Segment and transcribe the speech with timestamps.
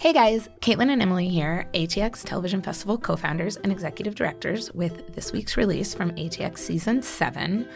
[0.00, 5.12] Hey guys, Caitlin and Emily here, ATX Television Festival co founders and executive directors, with
[5.12, 7.68] this week's release from ATX Season 7.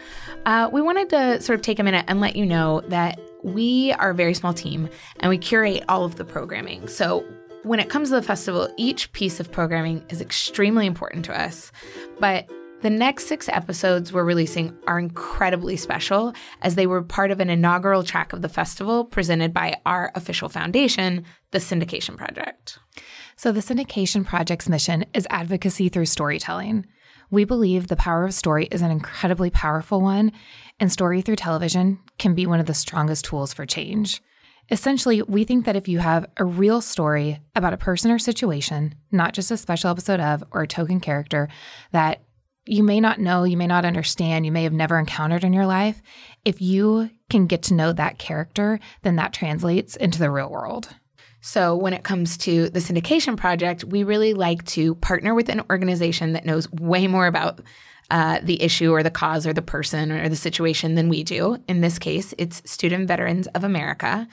[0.45, 3.91] Uh, we wanted to sort of take a minute and let you know that we
[3.99, 4.87] are a very small team
[5.19, 6.87] and we curate all of the programming.
[6.87, 7.25] So
[7.63, 11.73] when it comes to the festival, each piece of programming is extremely important to us.
[12.21, 12.49] But
[12.83, 17.49] the next six episodes we're releasing are incredibly special as they were part of an
[17.49, 22.79] inaugural track of the festival presented by our official foundation, the Syndication Project.
[23.37, 26.85] So, the Syndication Project's mission is advocacy through storytelling.
[27.31, 30.33] We believe the power of story is an incredibly powerful one,
[30.77, 34.21] and story through television can be one of the strongest tools for change.
[34.69, 38.95] Essentially, we think that if you have a real story about a person or situation,
[39.09, 41.47] not just a special episode of or a token character,
[41.93, 42.21] that
[42.65, 45.65] you may not know, you may not understand, you may have never encountered in your
[45.65, 46.01] life,
[46.45, 50.89] if you can get to know that character, then that translates into the real world.
[51.41, 55.61] So, when it comes to the syndication project, we really like to partner with an
[55.69, 57.59] organization that knows way more about
[58.09, 61.57] uh, the issue or the cause or the person or the situation than we do.
[61.67, 64.27] In this case, it's Student Veterans of America.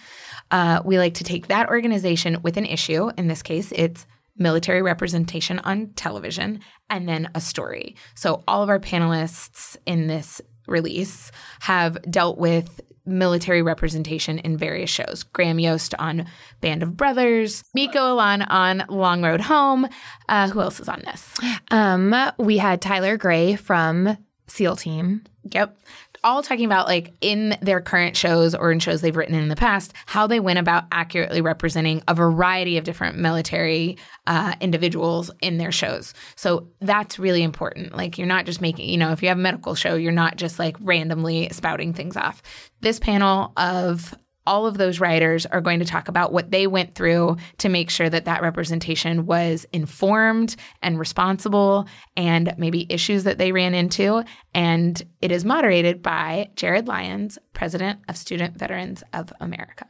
[0.51, 3.11] Uh, we like to take that organization with an issue.
[3.17, 4.07] In this case, it's
[4.41, 7.95] military representation on television, and then a story.
[8.17, 14.91] So all of our panelists in this release have dealt with military representation in various
[14.91, 15.23] shows.
[15.23, 16.27] Graham Yost on
[16.61, 19.87] Band of Brothers, Mikko Alanne on Long Road Home.
[20.29, 21.35] Uh, who else is on this?
[21.71, 25.23] Um, we had Tyler Grey from SEAL Team.
[25.53, 25.77] Yep
[26.23, 29.57] all talking about like in their current shows or in shows they've written in the
[29.57, 33.97] past how they went about accurately representing a variety of different military
[34.27, 36.15] uh, individuals in their shows.
[36.37, 37.95] So that's really important.
[37.97, 40.37] Like you're not just making you know if you have a medical show you're not
[40.37, 42.43] just like randomly spouting things off.
[42.81, 44.15] This panel of
[44.51, 47.89] all of those writers are going to talk about what they went through to make
[47.89, 54.25] sure that that representation was informed and responsible and maybe issues that they ran into.
[54.53, 59.87] And it is moderated by Jared Lyons, president of Student Veterans of America.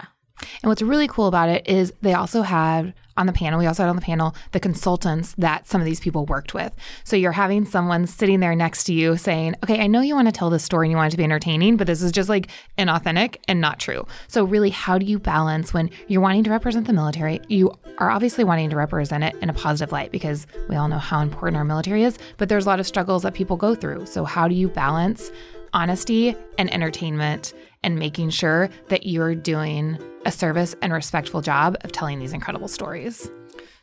[0.63, 3.83] And what's really cool about it is they also had on the panel, we also
[3.83, 6.73] had on the panel the consultants that some of these people worked with.
[7.05, 10.29] So you're having someone sitting there next to you saying, okay, I know you want
[10.29, 12.31] to tell this story and you want it to be entertaining, but this is just
[12.31, 12.49] like
[12.79, 14.07] inauthentic and not true.
[14.29, 17.41] So, really, how do you balance when you're wanting to represent the military?
[17.49, 20.99] You are obviously wanting to represent it in a positive light because we all know
[20.99, 24.07] how important our military is, but there's a lot of struggles that people go through.
[24.07, 25.31] So, how do you balance
[25.73, 27.53] honesty and entertainment
[27.83, 32.69] and making sure that you're doing a service and respectful job of telling these incredible
[32.69, 33.31] stories.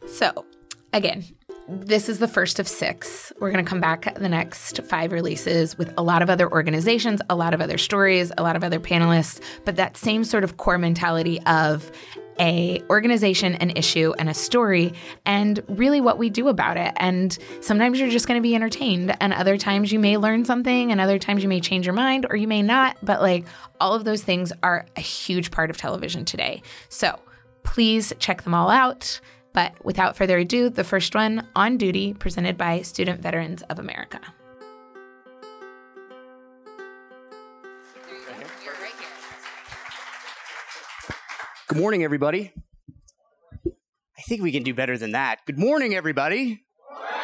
[0.05, 0.45] So,
[0.93, 1.23] again,
[1.67, 3.33] this is the first of six.
[3.39, 7.21] We're going to come back the next five releases with a lot of other organizations,
[7.29, 10.57] a lot of other stories, a lot of other panelists, but that same sort of
[10.57, 11.91] core mentality of
[12.39, 14.93] a organization, an issue, and a story,
[15.25, 16.93] and really what we do about it.
[16.97, 20.91] And sometimes you're just going to be entertained, and other times you may learn something,
[20.91, 22.97] and other times you may change your mind or you may not.
[23.01, 23.45] But like
[23.79, 26.61] all of those things are a huge part of television today.
[26.89, 27.19] So
[27.63, 29.19] please check them all out.
[29.53, 34.21] But without further ado, the first one on duty, presented by Student Veterans of America.
[41.67, 42.53] Good morning, everybody.
[43.65, 45.39] I think we can do better than that.
[45.45, 46.63] Good morning, everybody.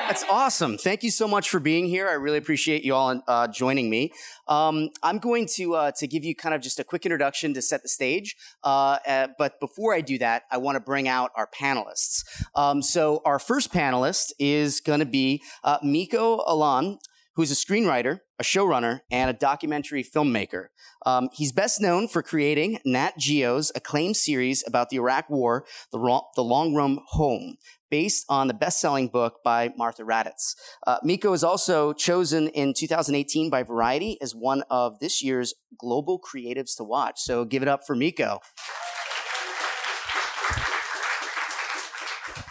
[0.06, 0.78] That's awesome.
[0.78, 2.09] Thank you so much for being here.
[2.09, 4.12] I really appreciate you all uh, joining me.
[4.50, 7.62] Um, I'm going to uh, to give you kind of just a quick introduction to
[7.62, 8.36] set the stage.
[8.66, 12.25] Uh, uh but before I do that, I want to bring out our panelists.
[12.54, 16.98] Um, so our first panelist is going to be uh, Mikko Alanne
[17.36, 20.68] who's a screenwriter, a showrunner, and a documentary filmmaker.
[21.06, 26.00] Um, he's best known for creating Nat Geo's acclaimed series about the Iraq War, The,
[26.00, 27.56] Ro- the Long Road Home,
[27.90, 30.56] based on the best-selling book by Martha Raddatz.
[30.88, 36.19] Uh, Mikko is also chosen in 2018 by Variety as one of this year's global
[36.19, 37.19] creatives to watch.
[37.19, 38.40] So give it up for Mikko.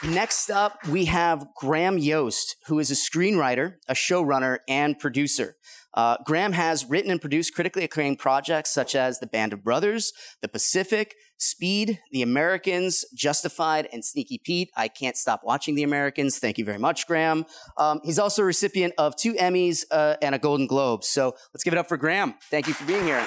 [0.04, 5.54] Next up, we have Graham Yost, who is a screenwriter, a showrunner, and producer.
[5.94, 10.12] Uh, Graham has written and produced critically acclaimed projects such as The Band of Brothers,
[10.40, 14.70] The Pacific, Speed, The Americans, Justified, and Sneaky Pete.
[14.76, 16.38] I can't stop watching The Americans.
[16.38, 17.46] Thank you very much, Graham.
[17.76, 21.04] Um, he's also a recipient of two Emmys uh, and a Golden Globe.
[21.04, 22.34] So let's give it up for Graham.
[22.50, 23.24] Thank you for being here.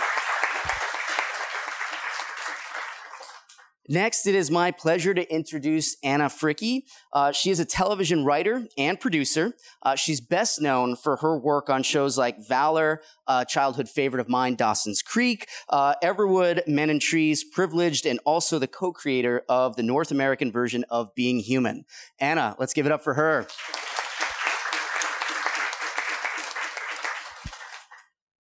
[3.88, 6.84] Next, it is my pleasure to introduce Anna Fricke.
[7.14, 9.54] Uh, she is a television writer and producer.
[9.84, 14.28] Uh, she's best known for her work on shows like Valor, uh, childhood favorite of
[14.28, 19.76] mine, Dawson's Creek, uh, Everwood, Men in Trees, Privileged, and also the co creator of
[19.76, 21.86] the North American version of Being Human.
[22.20, 23.48] Anna, let's give it up for her.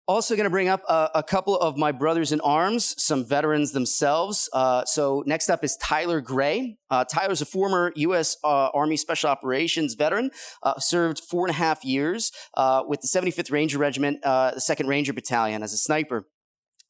[0.06, 3.73] Also, going to bring up a, a, couple of my brothers in arms, some veterans
[3.73, 4.51] themselves.
[4.53, 6.77] Uh, so, next up is Tyler Grey.
[6.91, 8.37] Uh, Tyler's a former U.S.
[8.45, 10.31] Uh, Army Special Operations veteran,
[10.62, 14.61] uh, served four and a half years uh, with the 75th Ranger Regiment, uh, the
[14.61, 16.27] 2nd Ranger Battalion, as a sniper.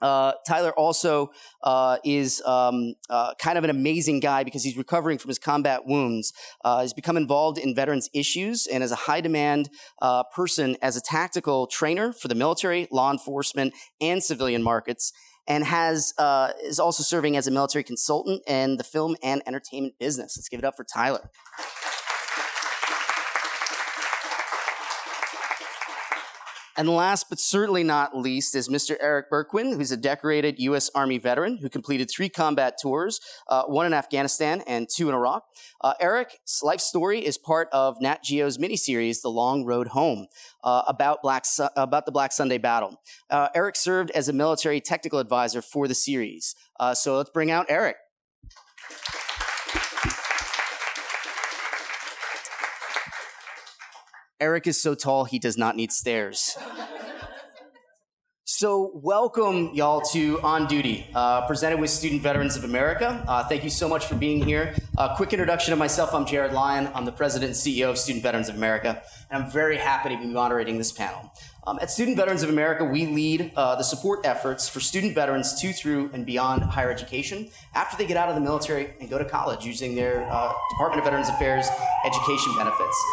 [0.00, 1.30] Uh, Tyler also
[1.62, 5.86] uh, is um, uh, kind of an amazing guy because he's recovering from his combat
[5.86, 6.32] wounds.
[6.64, 9.70] Uh, he's become involved in veterans issues and is a high demand
[10.02, 15.12] uh, person as a tactical trainer for the military, law enforcement, and civilian markets.
[15.46, 19.98] And has uh, is also serving as a military consultant in the film and entertainment
[19.98, 20.38] business.
[20.38, 21.30] Let's give it up for Tyler.
[26.76, 28.96] And last but certainly not least is Mr.
[29.00, 30.90] Eric Bourquin, who's a decorated U.S.
[30.94, 35.44] Army veteran who completed three combat tours, uh, one in Afghanistan and two in Iraq.
[35.80, 40.26] Uh, Eric's life story is part of Nat Geo's miniseries, The Long Road Home,
[40.64, 43.00] uh, about, Black Su- about the Black Sunday battle.
[43.30, 46.56] Uh, Eric served as a military technical advisor for the series.
[46.80, 47.96] Uh, so let's bring out Eric.
[54.40, 56.56] Eric is so tall, he does not need stairs.
[58.46, 63.24] So, welcome y'all to On Duty, uh, presented with Student Veterans of America.
[63.26, 64.74] Uh, thank you so much for being here.
[64.98, 66.90] Uh, quick introduction of myself I'm Jared Lyon.
[66.94, 70.16] I'm the president and CEO of Student Veterans of America, and I'm very happy to
[70.16, 71.32] be moderating this panel.
[71.66, 75.60] Um, at Student Veterans of America, we lead uh, the support efforts for student veterans
[75.60, 79.16] to, through, and beyond higher education after they get out of the military and go
[79.16, 81.66] to college using their uh, Department of Veterans Affairs
[82.04, 83.04] education benefits.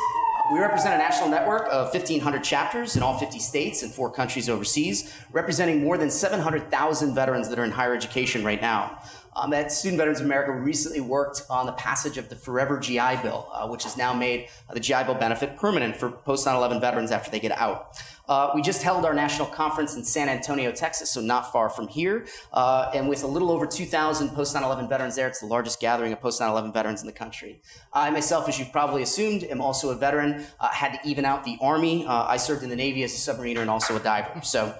[0.51, 4.49] We represent a national network of 1,500 chapters in all 50 states and four countries
[4.49, 8.99] overseas, representing more than 700,000 veterans that are in higher education right now.
[9.35, 13.47] Um, Student Veterans of America, recently worked on the passage of the Forever GI Bill,
[13.53, 16.81] uh, which has now made uh, the GI Bill benefit permanent for post 9 11
[16.81, 18.01] veterans after they get out.
[18.27, 21.87] Uh, we just held our national conference in San Antonio, Texas, so not far from
[21.89, 22.25] here.
[22.53, 25.79] Uh, and with a little over 2,000 post 9 11 veterans there, it's the largest
[25.79, 27.61] gathering of post 9 11 veterans in the country.
[27.91, 31.43] I myself, as you've probably assumed, am also a veteran, uh, had to even out
[31.43, 32.05] the Army.
[32.05, 34.41] Uh, I served in the Navy as a submariner and also a diver.
[34.43, 34.75] So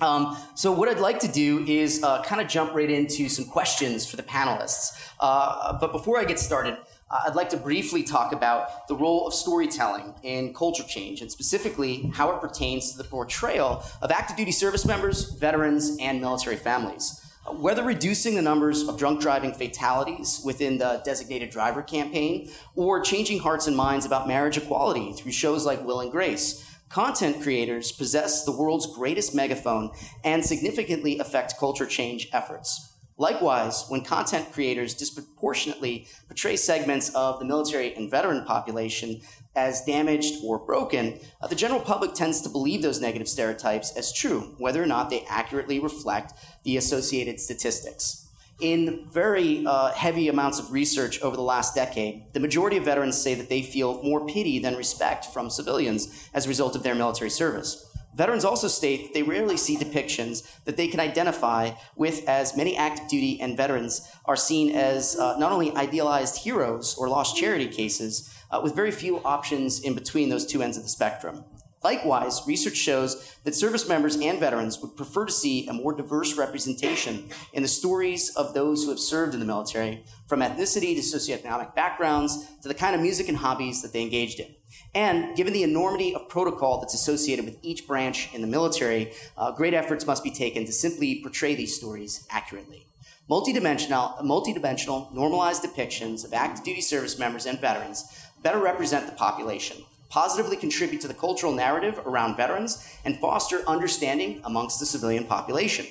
[0.00, 3.44] um, so what I'd like to do is uh, kind of jump right into some
[3.44, 5.10] questions for the panelists.
[5.18, 6.76] Uh, but before I get started,
[7.10, 12.10] I'd like to briefly talk about the role of storytelling in culture change, and specifically
[12.14, 17.24] how it pertains to the portrayal of active duty service members, veterans, and military families.
[17.50, 23.38] Whether reducing the numbers of drunk driving fatalities within the designated driver campaign, or changing
[23.38, 28.44] hearts and minds about marriage equality through shows like Will and Grace, Content creators possess
[28.44, 29.90] the world's greatest megaphone
[30.24, 32.94] and significantly affect culture change efforts.
[33.18, 39.20] Likewise, when content creators disproportionately portray segments of the military and veteran population
[39.54, 44.12] as damaged or broken, uh, the general public tends to believe those negative stereotypes as
[44.12, 46.32] true, whether or not they accurately reflect
[46.62, 48.27] the associated statistics
[48.60, 53.20] in very uh, heavy amounts of research over the last decade, the majority of veterans
[53.20, 56.94] say that they feel more pity than respect from civilians as a result of their
[56.94, 57.84] military service.
[58.16, 62.76] Veterans also state that they rarely see depictions that they can identify with, as many
[62.76, 67.68] active duty and veterans are seen as uh, not only idealized heroes or lost charity
[67.68, 71.44] cases, uh, with very few options in between those two ends of the spectrum.
[71.82, 76.36] Likewise, research shows that service members and veterans would prefer to see a more diverse
[76.36, 81.00] representation in the stories of those who have served in the military, from ethnicity to
[81.00, 84.54] socioeconomic backgrounds to the kind of music and hobbies that they engaged in.
[84.92, 89.52] And given the enormity of protocol that's associated with each branch in the military, uh,
[89.52, 92.86] great efforts must be taken to simply portray these stories accurately.
[93.30, 98.04] Multidimensional, multidimensional, normalized depictions of active duty service members and veterans
[98.42, 99.76] better represent the population
[100.08, 105.86] positively contribute to the cultural narrative around veterans, and foster understanding amongst the civilian population.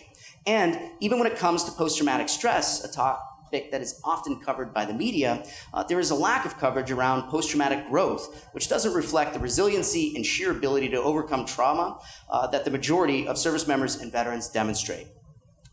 [0.45, 4.73] And even when it comes to post traumatic stress, a topic that is often covered
[4.73, 8.69] by the media, uh, there is a lack of coverage around post traumatic growth, which
[8.69, 13.37] doesn't reflect the resiliency and sheer ability to overcome trauma uh, that the majority of
[13.37, 15.07] service members and veterans demonstrate.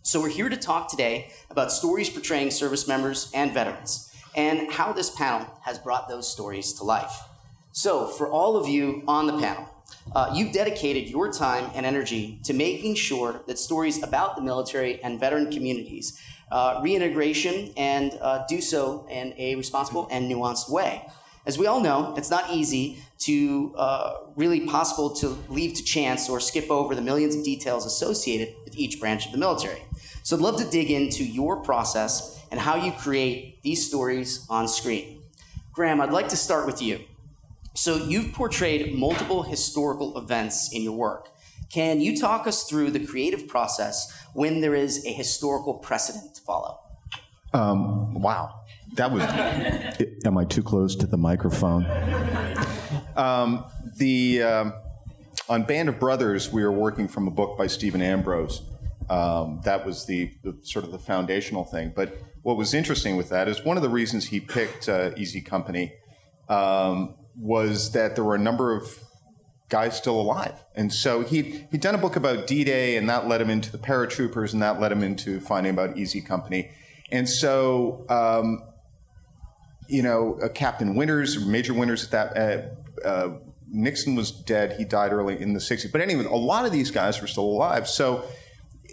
[0.02, 4.92] So, we're here to talk today about stories portraying service members and veterans, and how
[4.92, 7.22] this panel has brought those stories to life.
[7.76, 9.69] So, for all of you on the panel,
[10.14, 15.02] Uh, you've dedicated your time and energy to making sure that stories about the military
[15.02, 16.19] and veteran communities
[16.52, 21.07] uh, reintegration and uh, do so in a responsible and nuanced way.
[21.47, 26.28] As we all know, it's not easy to uh, really possible to leave to chance
[26.28, 29.83] or skip over the millions of details associated with each branch of the military.
[30.23, 32.14] So I'd love to dig into your process
[32.50, 35.07] and how you create these stories on screen.
[35.73, 36.97] Graham, I'd like to start with you.
[37.75, 41.31] So you've portrayed multiple historical events in your work.
[41.71, 46.40] Can you talk us through the creative process when there is a historical precedent to
[46.43, 46.78] follow?
[47.52, 48.61] Um, wow.
[48.95, 49.23] That was.
[50.25, 51.85] am I too close to the microphone?
[53.16, 53.64] Um,
[53.97, 54.75] the um,
[55.49, 58.62] on Band of Brothers, we were working from a book by Stephen Ambrose.
[59.11, 61.93] Um, that was the, the, sort of the foundational thing.
[61.95, 65.40] But what was interesting with that is one of the reasons he picked uh, Easy
[65.40, 65.93] Company
[66.49, 68.99] um, was that there were a number of
[69.69, 70.55] guys still alive.
[70.75, 73.73] And so he'd, he'd done a book about D Day, and that led him into
[73.73, 76.71] the paratroopers, and that led him into finding about Easy Company.
[77.11, 78.62] And so, um,
[79.88, 83.38] you know, uh, Captain Winters, Major Winters at that, uh, uh,
[83.69, 84.76] Nixon was dead.
[84.79, 85.91] He died early in the 60s.
[85.91, 87.88] But anyway, a lot of these guys were still alive.
[87.88, 88.25] So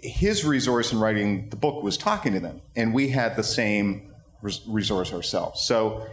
[0.02, 2.62] his resource in writing the book was talking to them.
[2.74, 5.62] And we had the same res- resource ourselves.
[5.62, 6.06] So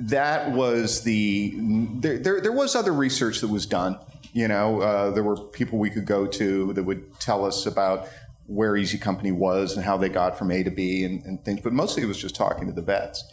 [0.00, 1.54] that was the
[2.00, 3.98] there, there, there, was other research that was done
[4.32, 8.08] you know uh, there were people we could go to that would tell us about
[8.46, 11.60] where easy company was and how they got from a to b and, and things
[11.60, 13.24] but mostly it was just talking to the vets.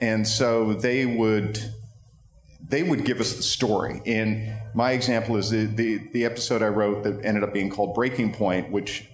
[0.00, 1.58] And so they would
[2.68, 4.00] they would give us the story.
[4.06, 7.94] And my example is the, the, the episode i wrote that ended up being called
[7.94, 9.08] breaking point which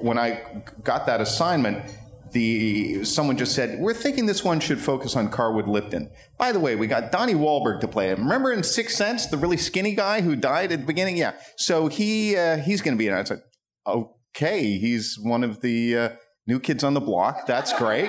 [0.00, 0.40] when i
[0.82, 1.84] got that assignment
[2.32, 6.10] the someone just said we're thinking this one should focus on Carwood Lipton.
[6.38, 8.20] By the way, we got Donnie Wahlberg to play him.
[8.20, 11.16] Remember in Sixth Sense, the really skinny guy who died at the beginning?
[11.16, 13.20] Yeah, so he uh, he's going to be in it.
[13.20, 13.42] I said,
[13.86, 16.08] okay, he's one of the uh,
[16.46, 17.46] new kids on the block.
[17.46, 18.08] That's great.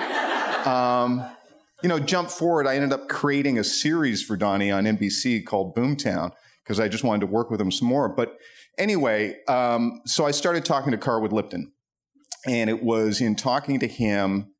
[0.66, 1.24] Um,
[1.82, 2.66] you know, jump forward.
[2.66, 6.30] I ended up creating a series for Donnie on NBC called Boomtown
[6.64, 8.08] because I just wanted to work with him some more.
[8.08, 8.38] But
[8.78, 11.73] anyway, um, so I started talking to Carwood Lipton
[12.46, 14.50] and it was in talking to him.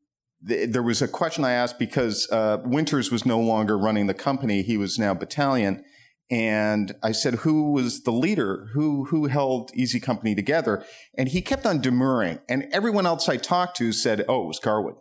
[0.40, 4.62] There was a question I asked because uh, Winters was no longer running the company;
[4.62, 5.82] he was now battalion.
[6.30, 8.68] And I said, "Who was the leader?
[8.74, 10.84] Who who held Easy Company together?"
[11.16, 12.40] And he kept on demurring.
[12.48, 14.96] And everyone else I talked to said, "Oh, it was Carwood."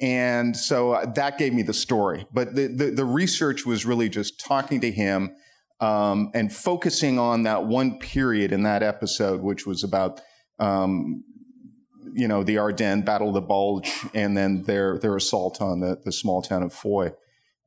[0.00, 2.26] And so uh, that gave me the story.
[2.32, 5.36] But the, the, the research was really just talking to him
[5.80, 10.20] um, and focusing on that one period in that episode, which was about
[10.58, 11.24] um,
[12.14, 16.00] you know, the Ardennes, Battle of the Bulge, and then their their assault on the,
[16.04, 17.12] the small town of Foy.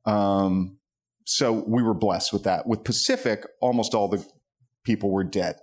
[0.04, 0.78] Um,
[1.26, 2.66] so we were blessed with that.
[2.66, 4.24] With Pacific, almost all the
[4.84, 5.56] people were dead.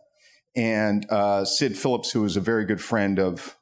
[0.55, 3.57] And uh, Sid Phillips, who was a very good friend of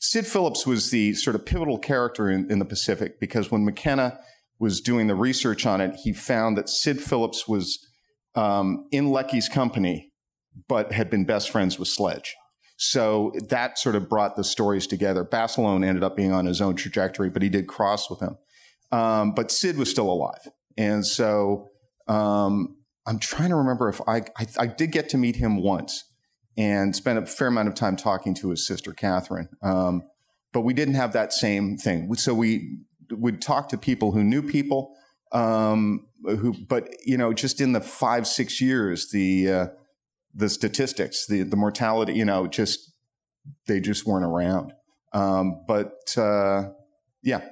[0.00, 4.18] Sid Phillips, was the sort of pivotal character in, in the Pacific because when McKenna
[4.58, 7.78] was doing the research on it, he found that Sid Phillips was
[8.34, 10.12] um, in Leckie's company,
[10.68, 12.34] but had been best friends with Sledge.
[12.84, 15.22] So that sort of brought the stories together.
[15.22, 18.36] Basilone ended up being on his own trajectory, but he did cross with him.
[18.90, 20.48] Um, but Sid was still alive.
[20.76, 21.70] And so
[22.08, 26.02] um, I'm trying to remember if I, I, I, did get to meet him once
[26.56, 29.48] and spent a fair amount of time talking to his sister, Catherine.
[29.62, 30.02] Um,
[30.52, 32.12] but we didn't have that same thing.
[32.16, 32.80] So we
[33.12, 34.96] would talk to people who knew people.
[35.30, 39.66] Um, who, but you know, just in the five six years, the uh,
[40.34, 42.92] the statistics, the the mortality, you know, just
[43.66, 44.72] they just weren't around.
[45.12, 46.70] Um, but uh,
[47.22, 47.42] yeah.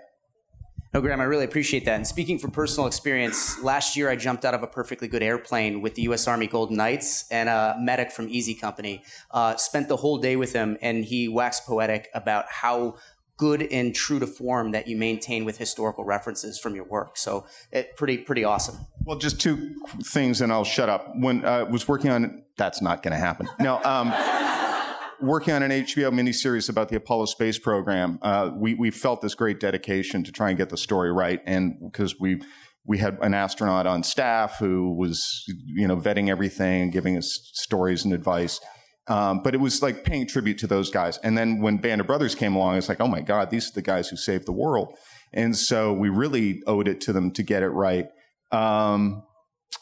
[0.92, 1.94] No, Graham, I really appreciate that.
[1.94, 5.82] And speaking from personal experience, last year I jumped out of a perfectly good airplane
[5.82, 6.26] with the U.S.
[6.26, 9.04] Army Golden Knights and a medic from Easy Company.
[9.30, 12.96] Uh, spent the whole day with him, and he waxed poetic about how
[13.40, 17.16] good and true to form that you maintain with historical references from your work.
[17.16, 18.76] So it pretty pretty awesome.
[19.02, 21.10] Well, just two things, and I'll shut up.
[21.16, 23.48] When I uh, was working on, that's not going to happen.
[23.58, 23.82] No.
[23.82, 24.12] Um,
[25.22, 29.34] working on an HBO miniseries about the Apollo space program, uh, we we felt this
[29.34, 32.42] great dedication to try and get the story right, and because we
[32.84, 37.50] we had an astronaut on staff who was you know vetting everything and giving us
[37.54, 38.60] stories and advice.
[39.10, 41.18] Um, but it was like paying tribute to those guys.
[41.18, 43.72] And then when Band of Brothers came along, it's like, oh my God, these are
[43.72, 44.96] the guys who saved the world.
[45.32, 48.06] And so we really owed it to them to get it right.
[48.52, 49.24] Um,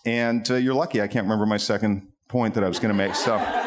[0.07, 1.03] and uh, you're lucky.
[1.03, 3.15] I can't remember my second point that I was going to make.
[3.15, 3.37] So.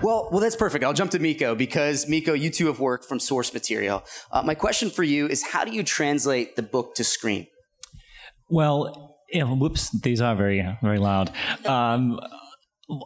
[0.00, 0.84] Well, well, that's perfect.
[0.84, 4.04] I'll jump to Mikko because Mikko, you two have worked from source material.
[4.30, 7.48] Uh, my question for you is, how do you translate the book to screen?
[8.48, 11.32] Well, yeah, whoops, these are very, very loud.
[11.66, 12.20] Um,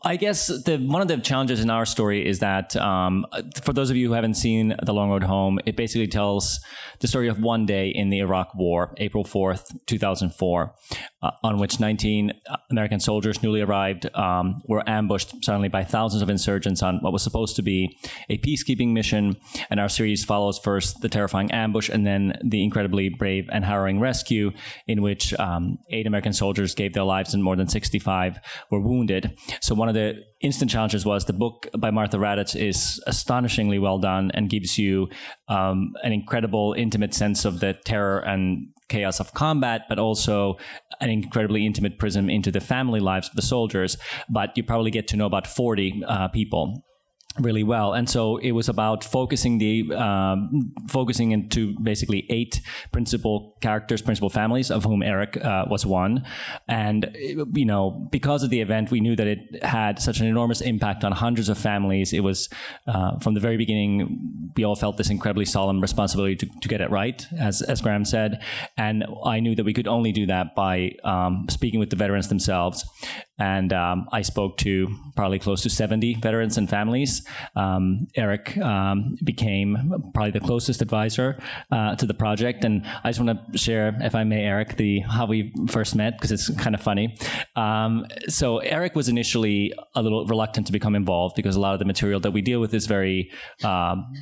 [0.05, 3.27] I guess the one of the challenges in our story is that um,
[3.65, 6.61] for those of you who haven't seen The Long Road Home, it basically tells
[7.01, 10.77] the story of one day in the Iraq War, April fourth, two thousand four,
[11.21, 12.33] uh, on which nineteen
[12.71, 17.25] American soldiers newly arrived um, were ambushed suddenly by thousands of insurgents on what was
[17.25, 17.99] supposed to be
[18.31, 19.37] a peacekeeping mission.
[19.69, 23.99] And our series follows first the terrifying ambush and then the incredibly brave and harrowing
[23.99, 24.53] rescue,
[24.87, 28.39] in which um, eight American soldiers gave their lives and more than sixty five
[28.71, 29.37] were wounded.
[29.61, 33.79] So so one of the instant challenges was the book by Martha Raddatz is astonishingly
[33.79, 35.09] well done and gives you
[35.49, 40.59] um, an incredible, intimate sense of the terror and chaos of combat, but also
[41.01, 43.97] an incredibly intimate prism into the family lives of the soldiers.
[44.29, 46.85] But you probably get to know about 40 uh, people
[47.41, 47.95] really well.
[47.95, 52.61] And so it was about focusing the um, focusing into basically eight
[52.93, 56.25] principal characters principal families of whom eric uh, was one.
[56.69, 60.61] And you know because of the event we knew that it had such an enormous
[60.61, 62.13] impact on hundreds of families.
[62.13, 62.49] It was
[62.87, 66.81] uh, from the very beginning we all felt this incredibly solemn responsibility to, to get
[66.81, 68.43] it right as, as graham said.
[68.77, 72.29] And i knew that we could only do that by um, speaking with the veterans
[72.29, 72.85] themselves
[73.43, 77.27] and um, I spoke to probably close to 70 veterans and families.
[77.57, 79.77] Um, Eric um, became
[80.15, 84.15] probably the closest advisor uh, to the project, and I just want to share, if
[84.15, 87.17] I may, Eric, the how we first met because it's kind of funny.
[87.57, 91.81] Um, so Eric was initially a little reluctant to become involved because a lot of
[91.81, 93.33] the material that we deal with is very,
[93.65, 94.13] um,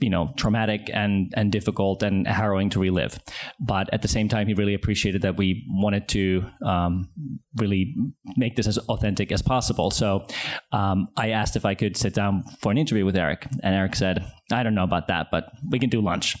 [0.00, 3.18] you know, traumatic and and difficult and harrowing to relive.
[3.58, 7.08] But at the same time, he really appreciated that we wanted to um,
[7.56, 7.94] really
[8.36, 9.90] make this as authentic as possible.
[9.90, 10.26] So
[10.72, 13.96] um, I asked if I could sit down for an interview with Eric, and Eric
[13.96, 16.36] said, I don't know about that, but we can do lunch.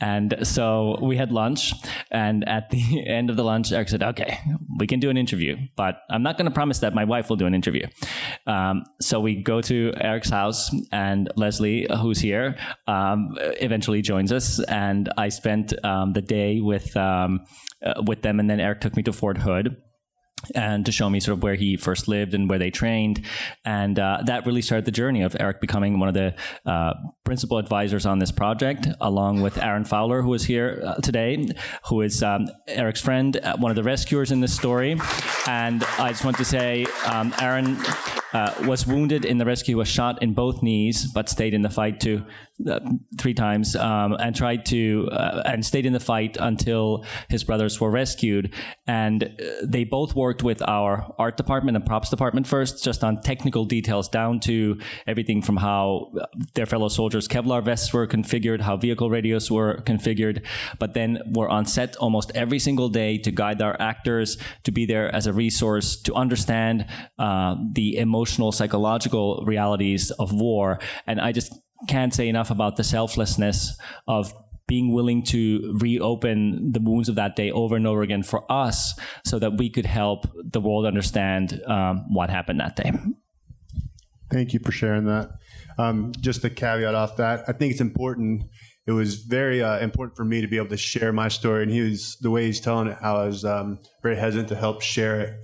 [0.00, 1.72] And so we had lunch.
[2.10, 4.38] And at the end of the lunch, Eric said, Okay,
[4.78, 7.36] we can do an interview, but I'm not going to promise that my wife will
[7.36, 7.86] do an interview.
[8.46, 12.56] Um, so we go to Eric's house, and Leslie, who's here,
[12.86, 14.60] um, eventually joins us.
[14.64, 17.44] And I spent um, the day with, um,
[17.84, 18.40] uh, with them.
[18.40, 19.76] And then Eric took me to Fort Hood
[20.54, 23.24] and to show me sort of where he first lived and where they trained.
[23.64, 26.34] And uh, that really started the journey of Eric becoming one of the
[26.66, 31.48] uh, principal advisors on this project, along with Aaron Fowler, who is here uh, today,
[31.86, 34.92] who is um, Eric's friend, uh, one of the rescuers in this story.
[35.46, 37.78] And I just want to say, um, Aaron
[38.32, 41.70] uh, was wounded in the rescue, was shot in both knees, but stayed in the
[41.70, 42.24] fight to
[42.70, 42.78] uh,
[43.18, 47.80] three times um, and tried to uh, and stayed in the fight until his brothers
[47.80, 48.54] were rescued.
[48.86, 49.28] And uh,
[49.64, 54.08] they both worked with our art department and props department first, just on technical details
[54.08, 56.12] down to everything from how
[56.54, 60.46] their fellow soldiers' Kevlar vests were configured, how vehicle radios were configured,
[60.78, 64.86] but then were on set almost every single day to guide our actors, to be
[64.86, 66.86] there as a resource, to understand
[67.18, 70.78] uh, the emotional, psychological realities of war.
[71.06, 71.52] And I just
[71.88, 74.34] can't say enough about the selflessness of
[74.66, 78.98] being willing to reopen the wounds of that day over and over again for us
[79.24, 82.92] so that we could help the world understand um, what happened that day.
[84.32, 85.30] Thank you for sharing that.
[85.78, 88.44] Um, just a caveat off that, I think it's important.
[88.86, 91.72] It was very uh, important for me to be able to share my story, and
[91.72, 92.96] he was the way he's telling it.
[93.02, 95.34] I was um, very hesitant to help share it,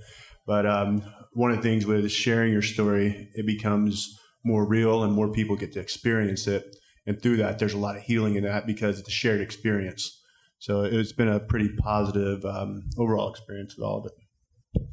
[0.45, 5.13] but um, one of the things with sharing your story, it becomes more real and
[5.13, 6.75] more people get to experience it.
[7.05, 10.21] And through that, there's a lot of healing in that because it's a shared experience.
[10.59, 14.83] So it's been a pretty positive um, overall experience with all of it.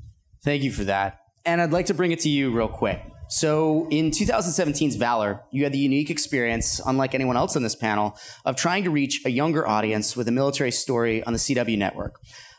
[0.43, 1.21] Thank you for that.
[1.45, 3.03] And I'd like to bring it to you real quick.
[3.31, 8.17] So, in 2017's Valor, you had the unique experience, unlike anyone else on this panel,
[8.47, 12.15] of trying to reach a younger audience with a military story on the CW network.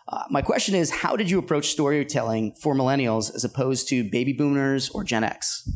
[0.07, 4.33] Uh, my question is how did you approach storytelling for millennials as opposed to baby
[4.33, 5.67] boomers or Gen X?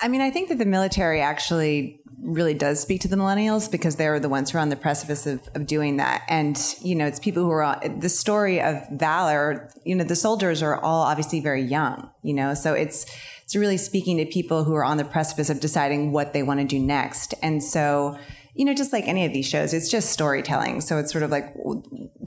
[0.00, 3.96] I mean, I think that the military actually really does speak to the millennials because
[3.96, 6.22] they're the ones who are on the precipice of, of doing that.
[6.28, 10.16] And, you know, it's people who are on the story of valor, you know, the
[10.16, 13.06] soldiers are all obviously very young, you know, so it's,
[13.42, 16.60] it's really speaking to people who are on the precipice of deciding what they want
[16.60, 17.34] to do next.
[17.42, 18.18] And so,
[18.54, 20.80] you know, just like any of these shows, it's just storytelling.
[20.80, 21.52] So it's sort of like,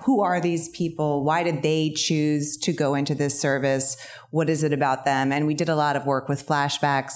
[0.04, 1.24] who are these people?
[1.24, 3.96] Why did they choose to go into this service?
[4.32, 5.32] What is it about them?
[5.32, 7.14] And we did a lot of work with flashbacks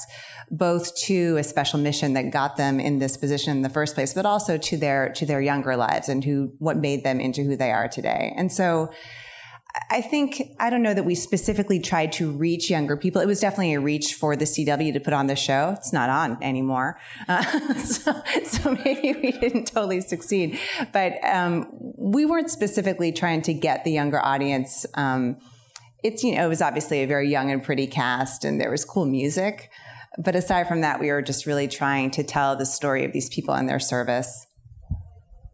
[0.49, 4.13] both to a special mission that got them in this position in the first place,
[4.13, 7.55] but also to their to their younger lives and who what made them into who
[7.55, 8.33] they are today.
[8.35, 8.91] And so
[9.89, 13.21] I think I don't know that we specifically tried to reach younger people.
[13.21, 15.75] It was definitely a reach for the CW to put on the show.
[15.77, 17.43] It's not on anymore, uh,
[17.77, 20.59] so, so, maybe we didn't totally succeed.
[20.91, 24.85] But um, we weren't specifically trying to get the younger audience.
[24.95, 25.37] Um,
[26.03, 28.83] it's you know it was obviously a very young and pretty cast, and there was
[28.83, 29.69] cool music.
[30.17, 33.29] But aside from that, we were just really trying to tell the story of these
[33.29, 34.47] people and their service.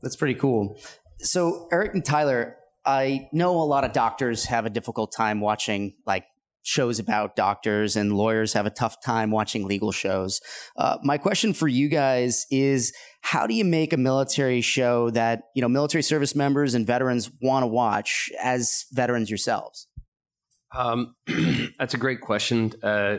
[0.02, 0.80] That's pretty cool.
[1.20, 5.96] So, Eric and Tyler, I know a lot of doctors have a difficult time watching
[6.06, 6.24] like
[6.64, 10.40] shows about doctors, and lawyers have a tough time watching legal shows.
[10.78, 15.44] Uh, my question for you guys is: How do you make a military show that
[15.54, 19.88] you know military service members and veterans want to watch as veterans yourselves?
[20.74, 21.16] Um,
[21.78, 22.72] that's a great question.
[22.82, 23.18] Uh,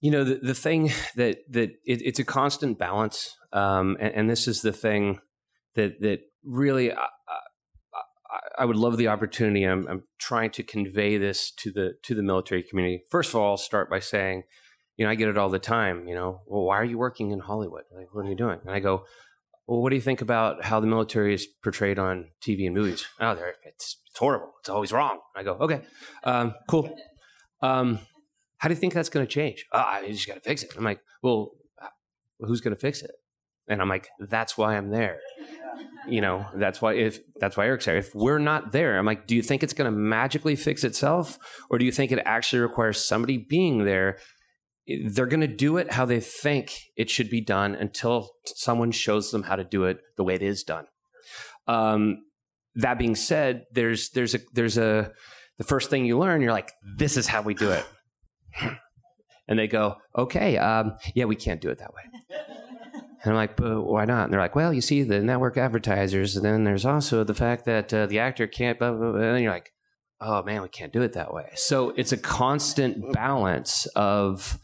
[0.00, 4.30] you know, the, the thing that that it, it's a constant balance, um, and, and,
[4.30, 5.18] this is the thing
[5.74, 6.92] that that really.
[6.92, 7.06] I,
[8.58, 9.64] I would love the opportunity.
[9.64, 13.02] I'm, I'm, trying to convey this to the to the military community.
[13.10, 14.44] First of all, I'll start by saying,
[14.96, 16.06] you know, I get it all the time.
[16.06, 17.84] You know, well, why are you working in Hollywood?
[17.94, 18.60] Like, what are you doing?
[18.64, 19.04] And I go,
[19.66, 23.06] well, what do you think about how the military is portrayed on TV and movies?
[23.20, 24.52] Oh, there, it's, it's horrible.
[24.60, 25.20] It's always wrong.
[25.34, 25.82] I go, okay,
[26.24, 26.94] um, cool.
[27.62, 28.00] Um,
[28.58, 29.64] how do you think that's going to change?
[29.72, 30.72] Oh, I just got to fix it.
[30.76, 31.52] I'm like, well,
[32.40, 33.10] who's going to fix it?
[33.70, 35.20] And I'm like, that's why I'm there.
[36.08, 37.96] You know, that's why if that's why Eric's there.
[37.96, 41.38] If we're not there, I'm like, do you think it's going to magically fix itself,
[41.70, 44.18] or do you think it actually requires somebody being there?
[45.06, 49.30] They're going to do it how they think it should be done until someone shows
[49.30, 50.86] them how to do it the way it is done.
[51.68, 52.24] Um,
[52.74, 55.12] that being said, there's there's a there's a
[55.58, 57.86] the first thing you learn, you're like, this is how we do it.
[59.48, 62.02] And they go, okay, um, yeah, we can't do it that way.
[63.22, 64.24] And I'm like, but why not?
[64.24, 67.66] And they're like, well, you see the network advertisers, and then there's also the fact
[67.66, 69.20] that uh, the actor can't, blah, blah, blah.
[69.20, 69.72] and you're like,
[70.20, 71.50] oh man, we can't do it that way.
[71.54, 74.58] So it's a constant balance of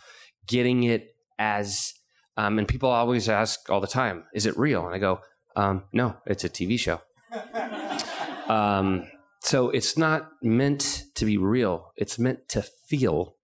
[0.47, 1.95] getting it as,
[2.37, 4.87] um, and people always ask all the time, is it real?
[4.87, 5.21] And I go,
[5.55, 7.01] um, no, it's a TV show.
[8.53, 9.07] um,
[9.41, 11.93] so it's not meant to be real.
[11.97, 13.37] It's meant to feel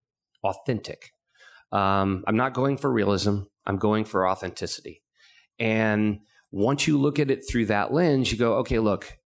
[0.43, 1.13] authentic.
[1.71, 3.43] Um, I'm not going for realism.
[3.65, 5.02] I'm going for authenticity.
[5.63, 6.19] And
[6.51, 9.17] once you look at it through that lens, you go, okay, look,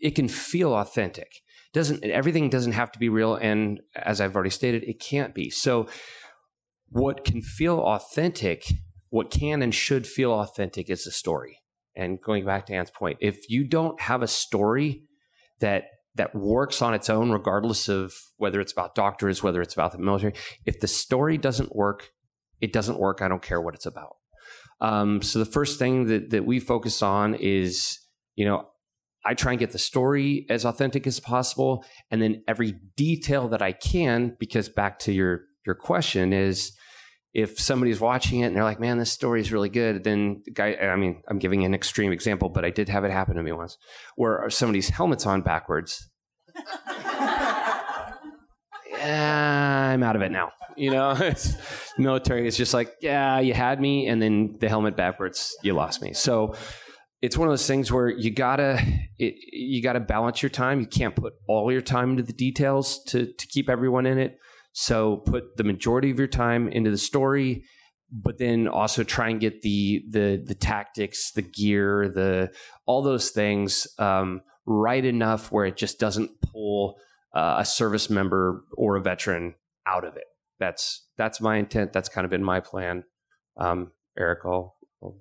[0.00, 1.30] it can feel authentic.
[1.72, 5.50] Doesn't everything doesn't have to be real, and as I've already stated, it can't be.
[5.50, 5.86] So,
[6.88, 8.64] what can feel authentic,
[9.10, 11.60] what can and should feel authentic, is the story.
[11.94, 15.04] And going back to Anne's point, if you don't have a story
[15.60, 15.84] that
[16.16, 19.98] that works on its own, regardless of whether it's about doctors, whether it's about the
[19.98, 20.32] military,
[20.66, 22.10] if the story doesn't work,
[22.60, 23.22] it doesn't work.
[23.22, 24.17] I don't care what it's about.
[24.80, 27.98] Um, so the first thing that, that we focus on is,
[28.36, 28.68] you know,
[29.24, 33.60] I try and get the story as authentic as possible, and then every detail that
[33.60, 36.72] I can, because back to your your question is,
[37.34, 40.52] if somebody's watching it and they're like, "Man, this story is really good," then the
[40.52, 43.42] guy, I mean, I'm giving an extreme example, but I did have it happen to
[43.42, 43.76] me once,
[44.16, 46.08] where somebody's helmet's on backwards.
[49.00, 50.52] I'm out of it now.
[50.76, 51.56] You know, it's,
[51.98, 56.02] military is just like, yeah, you had me, and then the helmet backwards, you lost
[56.02, 56.12] me.
[56.12, 56.54] So
[57.20, 58.80] it's one of those things where you gotta
[59.18, 60.80] it, you gotta balance your time.
[60.80, 64.38] You can't put all your time into the details to to keep everyone in it.
[64.72, 67.64] So put the majority of your time into the story,
[68.12, 72.52] but then also try and get the the the tactics, the gear, the
[72.86, 76.96] all those things um, right enough where it just doesn't pull
[77.34, 79.54] uh, a service member or a veteran
[79.86, 80.24] out of it
[80.58, 81.92] that's that's my intent.
[81.92, 83.04] That's kind of been my plan.
[83.58, 85.16] Um, Eric, I'll, I'll...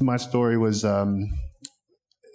[0.00, 1.28] my story was um,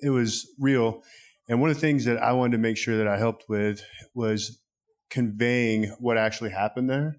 [0.02, 1.02] it was real,
[1.48, 3.84] and one of the things that I wanted to make sure that I helped with
[4.14, 4.60] was
[5.10, 7.16] conveying what actually happened there,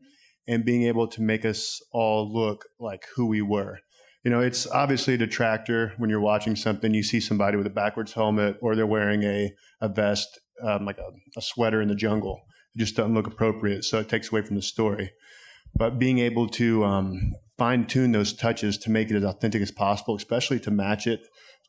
[0.47, 3.79] and being able to make us all look like who we were.
[4.25, 6.95] You know, it's obviously a detractor when you're watching something.
[6.95, 10.99] You see somebody with a backwards helmet, or they're wearing a a vest, um, like
[10.99, 12.43] a, a sweater in the jungle
[12.75, 13.85] it just doesn't look appropriate.
[13.85, 15.13] So it takes away from the story.
[15.75, 19.71] But being able to um, fine tune those touches to make it as authentic as
[19.71, 21.21] possible, especially to match it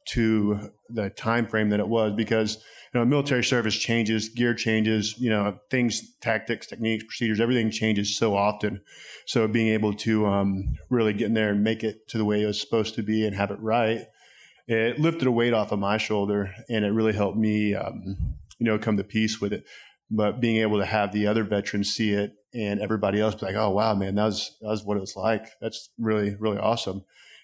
[0.10, 2.56] to the time frame that it was, because
[2.93, 8.17] you know military service changes, gear changes, you know things, tactics, techniques, procedures, everything changes
[8.17, 8.82] so often.
[9.26, 12.43] So being able to um, really get in there and make it to the way
[12.43, 14.02] it was supposed to be and have it right,
[14.67, 18.71] it lifted a weight off of my shoulder, and it really helped me, um, you
[18.71, 19.65] know, come to peace with it
[20.13, 23.56] but being able to have the other veterans see it and everybody else be like,
[23.56, 25.47] oh wow, man, that was that was what it was like.
[25.60, 27.04] That's really really awesome.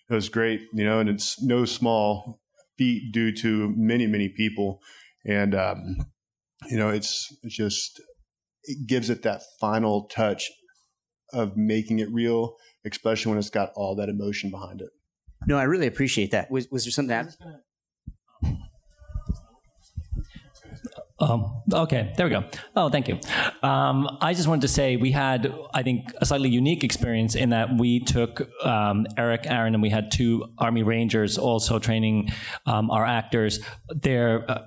[0.09, 2.39] It was great, you know, and it's no small
[2.77, 4.81] feat due to many many people,
[5.25, 5.97] and um,
[6.67, 8.01] you know, it's it's just
[8.63, 10.51] it gives it that final touch
[11.33, 12.55] of making it real,
[12.85, 14.89] especially when it's got all that emotion behind it.
[15.47, 16.51] No, I really appreciate that.
[16.51, 17.35] Was was there something that?
[21.21, 22.43] Um, okay, there we go.
[22.75, 23.19] Oh, thank you.
[23.61, 27.49] Um, I just wanted to say we had, I think, a slightly unique experience in
[27.49, 32.31] that we took um, Eric, Aaron, and we had two Army Rangers also training
[32.65, 34.61] um, our actors their uh,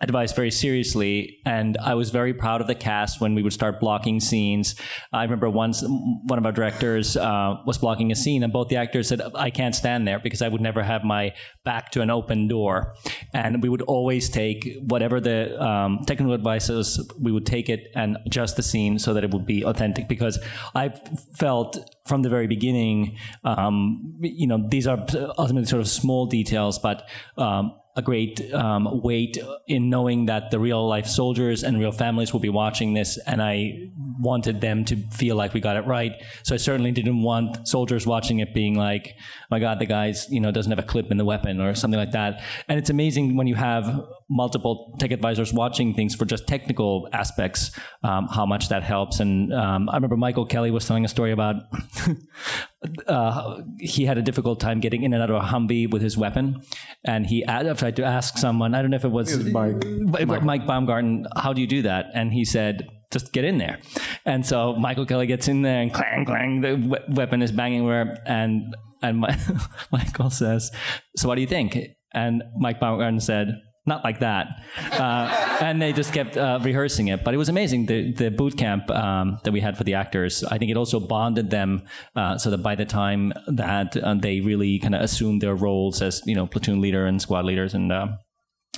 [0.00, 1.38] advice very seriously.
[1.46, 4.74] And I was very proud of the cast when we would start blocking scenes.
[5.12, 8.76] I remember once one of our directors uh, was blocking a scene, and both the
[8.76, 12.10] actors said, I can't stand there because I would never have my back to an
[12.10, 12.94] open door.
[13.32, 15.62] And we would always take whatever the
[15.98, 19.30] um, technical advice is, we would take it and adjust the scene so that it
[19.30, 20.08] would be authentic.
[20.08, 20.38] Because
[20.74, 20.90] I
[21.34, 25.04] felt from the very beginning, um, you know, these are
[25.38, 30.58] ultimately sort of small details, but um, a great um, weight in knowing that the
[30.58, 34.96] real life soldiers and real families will be watching this, and I wanted them to
[35.10, 36.12] feel like we got it right.
[36.42, 39.14] So I certainly didn't want soldiers watching it being like,
[39.54, 42.00] "My God, the guy's you know doesn't have a clip in the weapon" or something
[42.04, 42.42] like that.
[42.68, 43.84] And it's amazing when you have
[44.28, 47.70] multiple tech advisors watching things for just technical aspects,
[48.02, 49.20] um, how much that helps.
[49.20, 51.56] And um, I remember Michael Kelly was telling a story about
[53.06, 56.16] uh, he had a difficult time getting in and out of a Humvee with his
[56.16, 56.62] weapon,
[57.04, 58.74] and he tried to ask someone.
[58.74, 60.28] I don't know if it was, it was Mike.
[60.28, 60.42] Mike.
[60.42, 61.26] Mike Baumgarten.
[61.36, 62.06] How do you do that?
[62.14, 63.78] And he said, just get in there.
[64.24, 67.84] And so Michael Kelly gets in there, and clang, clang, the we- weapon is banging
[67.84, 68.76] where, and
[69.08, 69.38] and my,
[69.92, 70.70] Michael says,
[71.16, 71.78] "So what do you think?"
[72.12, 74.62] And Mike Baumgarten said, not like that.
[74.92, 77.22] Uh, and they just kept uh, rehearsing it.
[77.22, 80.42] But it was amazing, the, the boot camp um, that we had for the actors.
[80.44, 81.82] I think it also bonded them
[82.16, 86.00] uh, so that by the time that uh, they really kind of assumed their roles
[86.00, 88.08] as, you know, platoon leader and squad leaders and uh,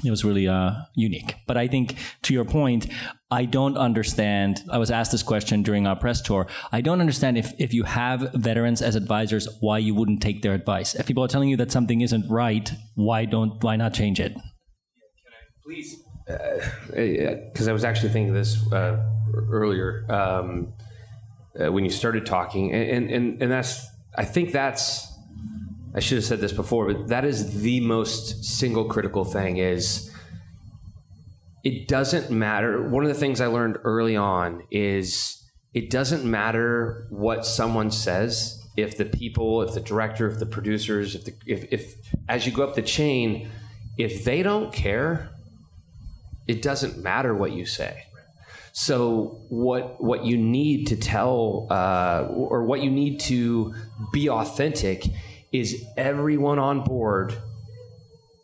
[0.04, 1.36] it was really uh, unique.
[1.46, 2.86] But I think to your point,
[3.30, 4.62] I don't understand.
[4.70, 6.46] I was asked this question during our press tour.
[6.70, 10.54] I don't understand if, if you have veterans as advisors, why you wouldn't take their
[10.54, 10.94] advice.
[10.94, 14.34] If people are telling you that something isn't right, why don't why not change it?
[14.34, 16.02] Can I Please.
[16.26, 19.00] Because uh, I was actually thinking this uh,
[19.50, 20.72] earlier um,
[21.58, 25.15] uh, when you started talking, and, and and that's I think that's
[25.96, 30.10] I should have said this before, but that is the most single critical thing is
[31.64, 32.88] it doesn't matter.
[32.88, 35.42] One of the things I learned early on is
[35.74, 41.14] it doesn't matter what someone says if the people, if the director, if the producers,
[41.14, 41.94] if the if, if
[42.28, 43.50] as you go up the chain,
[43.96, 45.30] if they don't care
[46.46, 48.04] it doesn't matter what you say.
[48.72, 53.74] So what what you need to tell uh, or what you need to
[54.12, 55.06] be authentic
[55.60, 57.36] is everyone on board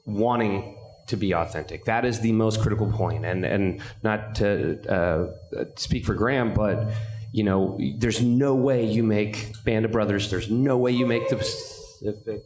[0.05, 1.85] wanting to be authentic.
[1.85, 3.25] That is the most critical point.
[3.25, 6.93] And and not to uh, speak for Graham, but
[7.33, 10.31] you know, there's no way you make Band of Brothers.
[10.31, 12.45] There's no way you make the Pacific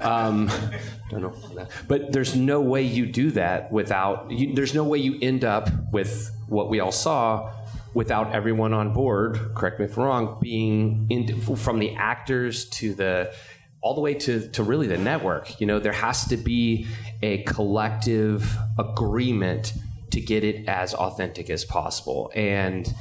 [0.00, 0.50] um,
[1.10, 1.66] don't know.
[1.88, 5.68] But there's no way you do that without, you, there's no way you end up
[5.92, 7.52] with what we all saw
[7.96, 12.92] without everyone on board, correct me if I'm wrong, being in, from the actors to
[12.92, 13.32] the,
[13.80, 15.58] all the way to, to really the network.
[15.62, 16.86] You know, there has to be
[17.22, 19.72] a collective agreement
[20.10, 22.30] to get it as authentic as possible.
[22.34, 22.94] And,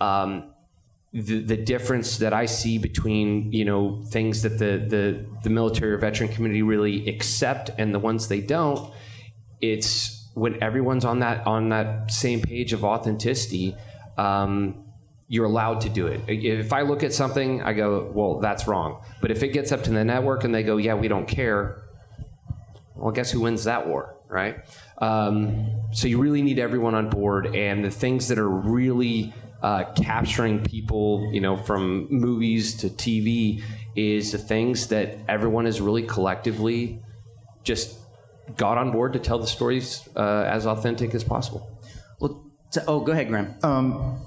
[0.00, 0.54] um,
[1.12, 5.92] the, the difference that I see between you know things that the, the the military
[5.92, 8.92] or veteran community really accept and the ones they don't,
[9.62, 13.74] it's when everyone's on that on that same page of authenticity.
[14.18, 14.84] Um,
[15.28, 16.22] you're allowed to do it.
[16.26, 19.02] If I look at something, I go, well, that's wrong.
[19.20, 21.82] But if it gets up to the network and they go, yeah, we don't care,
[22.96, 24.56] well, guess who wins that war, right?
[24.98, 29.84] Um, so you really need everyone on board, and the things that are really uh,
[29.94, 33.62] capturing people, you know, from movies to TV
[33.96, 37.02] is the things that everyone is really collectively
[37.64, 37.98] just
[38.56, 41.70] got on board to tell the stories uh, as authentic as possible.
[42.70, 43.54] So, oh, go ahead, Graham.
[43.62, 44.20] Um,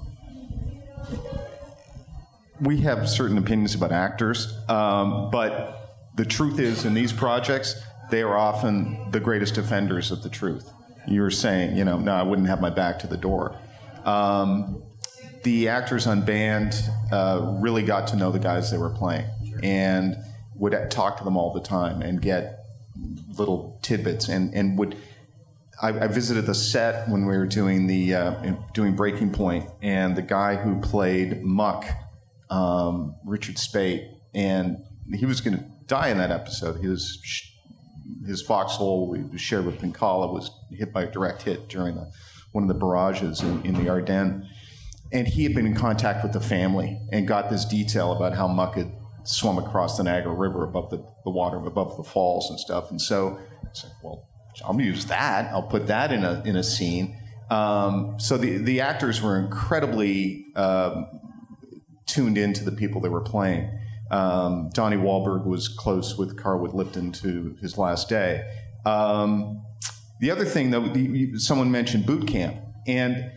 [2.60, 8.22] we have certain opinions about actors, um, but the truth is, in these projects, they
[8.22, 10.70] are often the greatest defenders of the truth.
[11.06, 13.56] You were saying, you know, no, I wouldn't have my back to the door.
[14.04, 14.82] Um,
[15.44, 16.74] the actors on band
[17.10, 19.26] uh, really got to know the guys they were playing
[19.62, 20.16] and
[20.54, 22.64] would talk to them all the time and get
[23.38, 24.96] little tidbits and, and would
[25.82, 30.16] I, I visited the set when we were doing the uh, doing Breaking Point and
[30.16, 31.84] the guy who played Muck
[32.48, 34.78] um, Richard Speight and
[35.12, 37.20] he was going to die in that episode was
[38.26, 42.10] his foxhole we shared with Penkala was hit by a direct hit during the,
[42.52, 44.46] one of the barrages in, in the Ardennes
[45.12, 48.48] and he had been in contact with the family and got this detail about how
[48.48, 48.92] Muck had
[49.24, 52.90] swum across the Niagara River above the, the water, above the falls and stuff.
[52.90, 54.26] And so it's like, well,
[54.64, 55.52] I'll use that.
[55.52, 57.16] I'll put that in a, in a scene.
[57.50, 61.06] Um, so the the actors were incredibly um,
[62.06, 63.78] tuned into the people they were playing.
[64.10, 68.44] Um, Donnie Wahlberg was close with Carl Lipton to his last day.
[68.84, 69.62] Um,
[70.20, 70.92] the other thing, though,
[71.38, 73.32] someone mentioned boot camp, and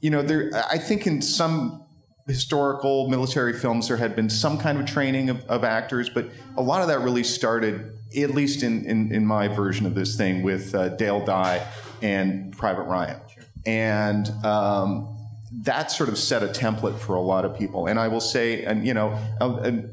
[0.00, 0.50] you know, there.
[0.70, 1.81] I think in some
[2.26, 6.62] historical military films there had been some kind of training of, of actors, but a
[6.62, 10.42] lot of that really started, at least in in, in my version of this thing,
[10.42, 11.66] with uh, Dale Dye
[12.00, 13.20] and Private Ryan,
[13.66, 14.28] and.
[14.44, 15.08] Um,
[15.54, 17.86] that sort of set a template for a lot of people.
[17.86, 19.90] And I will say, and you know, and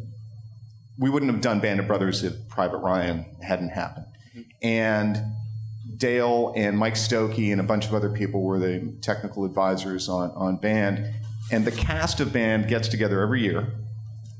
[0.97, 4.05] we wouldn't have done Band of Brothers if Private Ryan hadn't happened.
[4.61, 5.17] And
[5.97, 10.31] Dale and Mike Stokey and a bunch of other people were the technical advisors on,
[10.31, 11.13] on Band.
[11.51, 13.73] And the cast of Band gets together every year.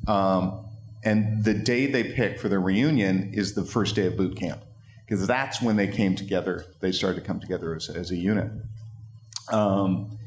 [0.08, 0.66] Um,
[1.04, 4.62] and the day they pick for their reunion is the first day of boot camp,
[5.06, 6.66] because that's when they came together.
[6.82, 8.52] They started to come together as, as a unit.
[9.52, 10.18] Um,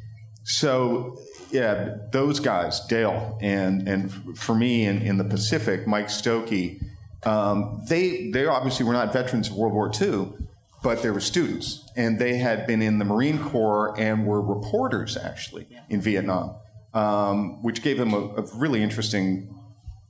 [0.44, 1.18] so
[1.50, 6.82] yeah, those guys, Dale, and and for me in, in the Pacific, Mike Stokey,
[7.24, 10.32] um, they they obviously were not veterans of World War II,
[10.82, 15.16] but they were students, and they had been in the Marine Corps and were reporters
[15.16, 16.54] actually in Vietnam,
[16.94, 19.54] um, which gave them a, a really interesting,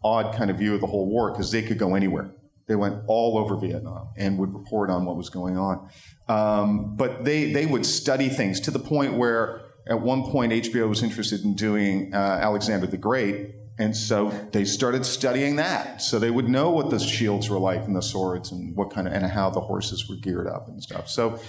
[0.02, 2.32] odd kind of view of the whole war because they could go anywhere.
[2.68, 5.88] They went all over Vietnam and would report on what was going on.
[6.28, 10.88] Um, but they they would study things to the point where at one point, HBO
[10.88, 16.00] was interested in doing uh, Alexander the Great, and so they started studying that.
[16.00, 19.08] So they would know what the shields were like and the swords and what kind
[19.08, 21.08] of and how the horses were geared up and stuff.
[21.08, 21.40] So,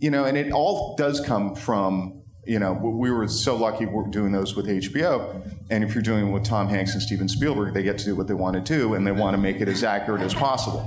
[0.00, 2.19] you know, and it all does come from
[2.50, 6.28] you know we were so lucky we're doing those with HBO, and if you're doing
[6.28, 8.60] it with Tom Hanks and Steven Spielberg, they get to do what they want to
[8.78, 10.80] do, and they want to make it as accurate as possible.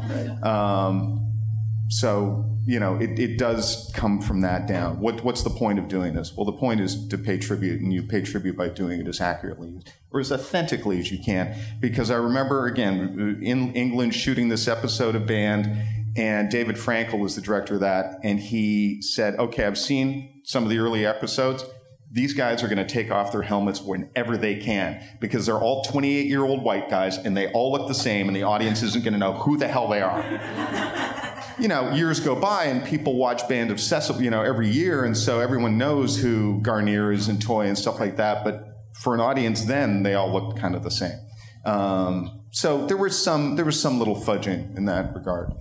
[0.45, 1.19] Um,
[1.89, 4.99] so you know, it, it does come from that down.
[4.99, 6.33] What, what's the point of doing this?
[6.35, 9.19] Well, the point is to pay tribute, and you pay tribute by doing it as
[9.19, 11.57] accurately or as authentically as you can.
[11.81, 15.83] Because I remember, again, in England shooting this episode of Band,
[16.15, 20.63] and David Frankel was the director of that, and he said, Okay, I've seen some
[20.63, 21.65] of the early episodes.
[22.11, 25.83] These guys are going to take off their helmets whenever they can because they're all
[25.83, 29.03] 28 year old white guys and they all look the same, and the audience isn't
[29.03, 30.21] going to know who the hell they are
[31.59, 35.03] you know, years go by and people watch Band of Sesame, you know, every year,
[35.03, 38.43] and so everyone knows who Guarnere is and Toye and stuff like that.
[38.43, 41.19] But for an audience then, they all looked kind of the same.
[41.65, 45.51] Um, so there was some there was some little fudging in that regard.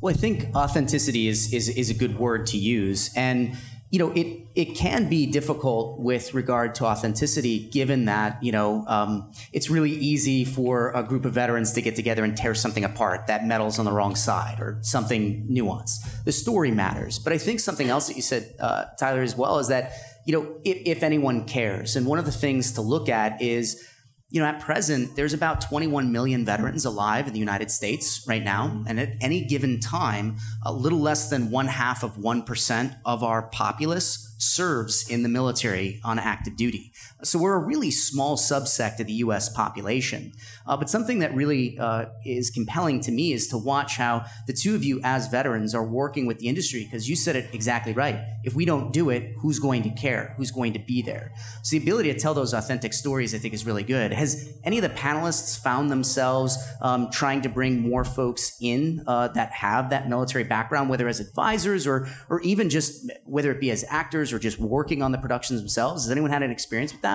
[0.00, 3.56] Well, I think authenticity is is is a good word to use, and
[3.92, 8.86] you know, it it can be difficult with regard to authenticity, given that you know
[8.88, 12.84] um, it's really easy for a group of veterans to get together and tear something
[12.84, 13.26] apart.
[13.26, 16.24] That metal's on the wrong side, or something nuanced.
[16.24, 19.58] The story matters, but I think something else that you said, uh, Tyler, as well,
[19.58, 19.92] is that
[20.24, 23.86] you know if, if anyone cares, and one of the things to look at is
[24.32, 28.42] you know, at present, there's about 21 million veterans alive in the United States right
[28.42, 28.68] now.
[28.68, 28.88] Mm-hmm.
[28.88, 33.42] And at any given time, a little less than one half of 1% of our
[33.42, 36.92] populace serves in the military on active duty.
[37.24, 40.32] So we're a really small subsect of the US population.
[40.66, 44.52] Uh, but something that really uh, is compelling to me is to watch how the
[44.52, 47.92] two of you, as veterans, are working with the industry because you said it exactly
[47.92, 48.18] right.
[48.42, 50.34] If we don't do it, who's going to care?
[50.36, 51.32] Who's going to be there?
[51.62, 54.12] So the ability to tell those authentic stories, I think, is really good.
[54.12, 59.28] Has any of the panelists found themselves um, trying to bring more folks in uh,
[59.28, 63.70] that have that military background, whether as advisors or, or even just whether it be
[63.70, 66.04] as actors or just working on the productions themselves?
[66.04, 67.11] Has anyone had an experience with that?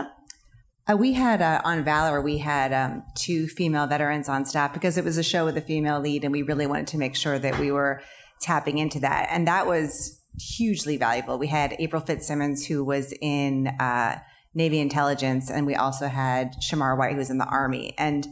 [0.90, 4.98] Uh, we had uh, on Valor, we had um, two female veterans on staff because
[4.98, 7.38] it was a show with a female lead, and we really wanted to make sure
[7.38, 8.02] that we were
[8.42, 11.38] tapping into that, and that was hugely valuable.
[11.38, 14.20] We had April Fitzsimmons, who was in uh,
[14.54, 18.26] Navy intelligence, and we also had Shamar White, who was in the Army, and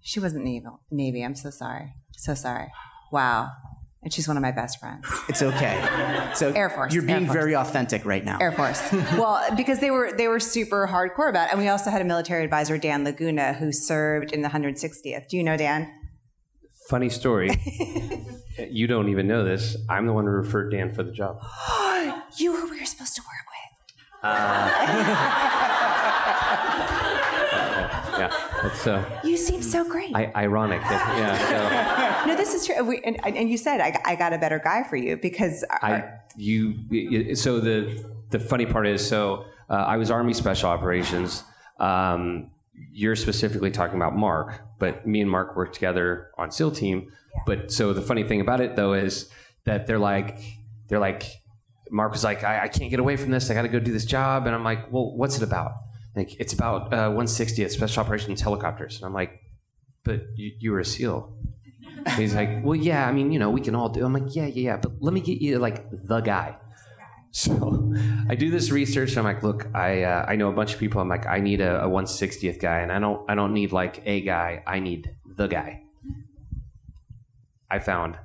[0.00, 0.66] she wasn't Navy.
[0.92, 1.24] Navy.
[1.24, 1.92] I'm so sorry.
[2.12, 2.68] So sorry.
[3.10, 3.50] Wow
[4.06, 5.04] and she's one of my best friends.
[5.28, 6.30] It's okay.
[6.36, 6.94] So Air Force.
[6.94, 7.32] You're being Force.
[7.36, 8.38] very authentic right now.
[8.40, 8.80] Air Force.
[8.92, 12.04] well, because they were they were super hardcore about it, and we also had a
[12.04, 15.26] military advisor, Dan Laguna, who served in the 160th.
[15.26, 15.92] Do you know Dan?
[16.88, 17.50] Funny story.
[18.70, 19.76] you don't even know this.
[19.90, 21.40] I'm the one who referred Dan for the job.
[22.38, 24.22] you were we were supposed to work with.
[24.22, 24.68] Uh,
[28.20, 28.30] yeah,
[28.62, 28.86] that's.
[28.86, 30.14] Uh, you seem so great.
[30.14, 30.80] I, ironic.
[30.82, 32.24] Yeah.
[32.24, 32.26] So.
[32.28, 32.82] no, this is true.
[32.84, 36.04] We, and, and, you said I, I, got a better guy for you because I
[36.36, 37.34] you.
[37.34, 41.44] So the the funny part is, so uh, I was Army Special Operations.
[41.78, 42.50] Um,
[42.92, 47.10] you're specifically talking about Mark, but me and Mark worked together on SEAL team.
[47.34, 47.42] Yeah.
[47.46, 49.30] But so the funny thing about it though is
[49.64, 50.38] that they're like
[50.88, 51.24] they're like
[51.90, 53.50] Mark was like, I, I can't get away from this.
[53.50, 54.46] I got to go do this job.
[54.46, 55.72] And I'm like, well, what's it about?
[56.16, 58.96] Like, it's about uh, 160th Special Operations Helicopters.
[58.96, 59.42] And I'm like,
[60.02, 61.36] but you, you were a SEAL.
[62.16, 64.04] He's like, well, yeah, I mean, you know, we can all do.
[64.04, 66.56] I'm like, yeah, yeah, yeah, but let me get you like the guy.
[67.32, 67.92] So
[68.30, 69.10] I do this research.
[69.10, 71.02] And I'm like, look, I uh, I know a bunch of people.
[71.02, 74.00] I'm like, I need a, a 160th guy, and I don't I don't need like
[74.06, 74.62] a guy.
[74.66, 75.82] I need the guy.
[77.70, 78.16] I found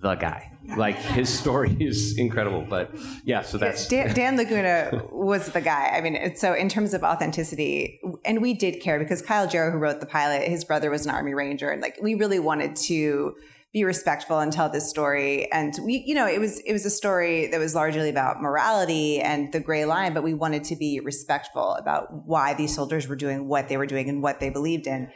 [0.00, 0.52] the guy.
[0.76, 2.90] Like his story is incredible, but
[3.24, 3.42] yeah.
[3.42, 5.90] So that's Dan, Dan Laguna was the guy.
[5.94, 9.78] I mean, so in terms of authenticity, and we did care because Kyle Jarrow, who
[9.78, 13.34] wrote the pilot, his brother was an Army Ranger, and like we really wanted to
[13.72, 15.50] be respectful and tell this story.
[15.52, 19.20] And we, you know, it was it was a story that was largely about morality
[19.20, 23.16] and the gray line, but we wanted to be respectful about why these soldiers were
[23.16, 25.10] doing what they were doing and what they believed in.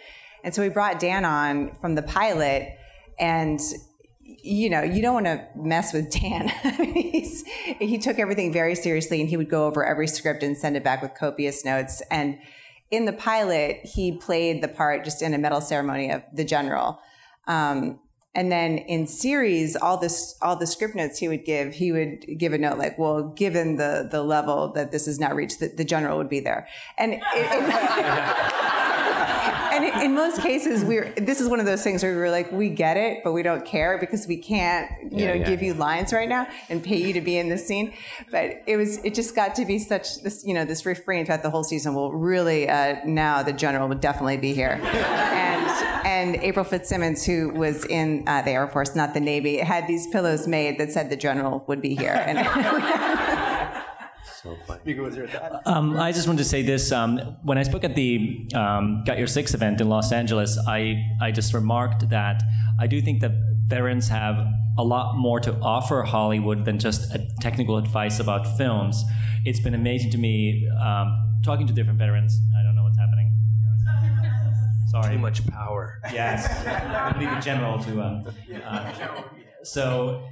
[0.45, 2.77] And so we brought Dan on from the pilot
[3.19, 3.59] and
[4.43, 6.49] you know, you don't want to mess with Dan.
[7.79, 10.85] he took everything very seriously and he would go over every script and send it
[10.85, 12.03] back with copious notes.
[12.11, 12.39] And
[12.91, 17.01] in the pilot, he played the part just in a medal ceremony of the general.
[17.47, 18.01] Um,
[18.35, 22.39] and then in series, all this, all the script notes he would give, he would
[22.39, 25.69] give a note like, "Well, given the the level that this has now reached, the,
[25.69, 26.67] the general would be there."
[26.99, 28.75] And it, it,
[29.75, 32.69] and in most cases, we're this is one of those things where we're like, we
[32.69, 35.47] get it, but we don't care because we can't, you yeah, know, yeah.
[35.47, 37.93] give you lines right now and pay you to be in this scene.
[38.31, 41.43] But it was, it just got to be such this, you know, this refrain throughout
[41.43, 41.95] the whole season.
[41.95, 45.55] Well, really, uh, now the general would definitely be here, and
[46.07, 50.07] and April Fitzsimmons, who was in uh, the Air Force, not the Navy, had these
[50.09, 52.39] pillows made that said the general would be here, and.
[54.45, 54.81] so funny.
[55.65, 56.93] Um, I just wanted to say this.
[56.93, 61.03] Um, when I spoke at the um, Got Your Six event in Los Angeles, I,
[61.21, 62.43] I just remarked that
[62.79, 63.33] I do think that
[63.67, 64.47] veterans have
[64.77, 69.03] a lot more to offer Hollywood than just technical advice about films.
[69.45, 72.39] It's been amazing to me um, talking to different veterans.
[72.59, 72.74] I don't know what's happening.
[75.03, 75.17] Sorry.
[75.17, 76.01] Too much power.
[76.13, 76.47] Yes.
[76.67, 78.01] I Leave the general to.
[78.01, 78.23] Uh,
[78.65, 79.23] uh,
[79.63, 80.29] so,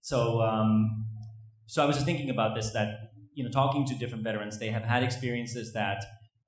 [0.00, 1.06] so, um,
[1.66, 4.68] so I was just thinking about this that you know, talking to different veterans, they
[4.68, 6.04] have had experiences that,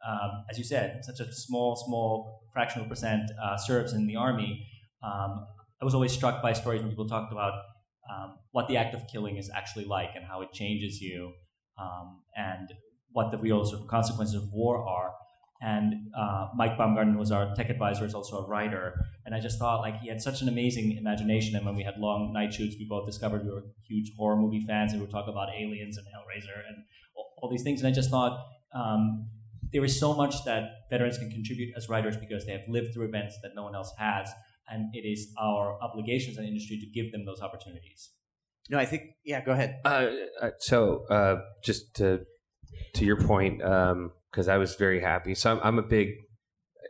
[0.06, 4.66] um, as you said, such a small, small fractional percent uh, serves in the army.
[5.02, 5.46] Um,
[5.80, 7.54] I was always struck by stories when people talked about
[8.12, 11.32] um, what the act of killing is actually like and how it changes you,
[11.80, 12.68] um, and
[13.12, 15.12] what the real sort of consequences of war are.
[15.62, 19.06] And uh, Mike Baumgarten, who was our tech advisor, is also a writer.
[19.24, 21.54] And I just thought like he had such an amazing imagination.
[21.54, 24.64] And when we had long night shoots, we both discovered we were huge horror movie
[24.66, 26.84] fans, and we would talk about aliens and Hellraiser and
[27.14, 27.80] all, these things.
[27.80, 28.44] And I just thought
[28.74, 29.28] um,
[29.72, 33.06] there is so much that veterans can contribute as writers because they have lived through
[33.06, 34.28] events that no one else has,
[34.68, 38.10] and it is our obligation as an industry to give them those opportunities.
[38.68, 39.44] No, I think yeah.
[39.44, 39.80] Go ahead.
[39.84, 40.08] Uh,
[40.40, 42.22] uh so uh, just to
[42.94, 43.62] to your point.
[43.62, 45.34] Um, because I was very happy.
[45.34, 46.14] So I'm, I'm, a big.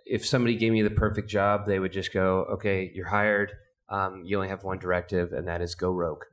[0.07, 3.53] If somebody gave me the perfect job, they would just go, "Okay, you're hired.
[3.89, 6.25] Um, you only have one directive, and that is go rogue."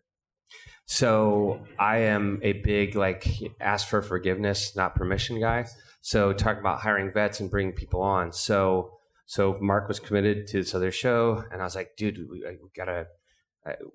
[0.86, 3.28] So I am a big like
[3.60, 5.66] ask for forgiveness, not permission guy.
[6.02, 8.32] So talk about hiring vets and bringing people on.
[8.32, 8.92] So
[9.26, 12.70] so Mark was committed to this other show, and I was like, "Dude, we, we
[12.76, 13.08] gotta."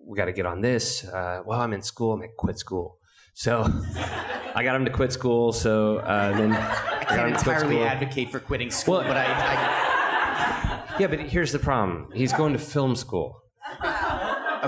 [0.07, 1.05] we got to get on this.
[1.05, 2.13] Uh, well, I'm in school.
[2.13, 2.99] I'm like, quit school.
[3.35, 3.63] So
[4.55, 5.53] I got him to quit school.
[5.53, 11.09] So uh, then I can't entirely advocate for quitting school, well, but I, I, Yeah,
[11.09, 12.09] but here's the problem.
[12.15, 13.43] He's going to film school.
[13.83, 13.89] Okay,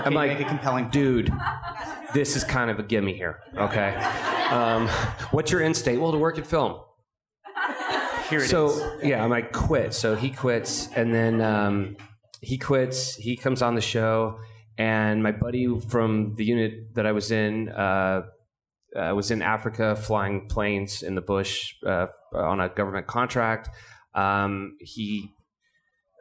[0.05, 0.89] I'm like, make it compelling.
[0.89, 1.31] Dude,
[2.13, 3.39] this is kind of a gimme here.
[3.55, 3.95] Okay.
[4.51, 4.87] Um,
[5.31, 5.99] what's your end state?
[5.99, 6.81] Well, to work at film.
[8.29, 9.05] Here it so, is.
[9.05, 9.93] yeah, I'm like, quit.
[9.93, 11.95] So he quits, and then um,
[12.41, 13.15] he quits.
[13.15, 14.39] He comes on the show,
[14.77, 18.23] and my buddy from the unit that I was in, uh,
[18.97, 23.69] uh, was in Africa flying planes in the bush uh, on a government contract.
[24.15, 25.29] Um, he,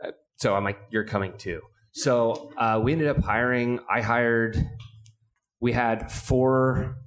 [0.05, 1.61] uh, so I'm like, you're coming too.
[1.93, 3.81] So uh, we ended up hiring.
[3.91, 4.57] I hired.
[5.61, 6.99] We had four,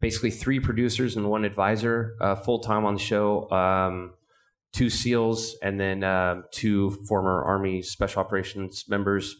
[0.00, 3.50] basically three producers and one advisor uh, full time on the show.
[3.50, 4.14] Um,
[4.72, 9.36] two SEALs and then uh, two former Army Special Operations members.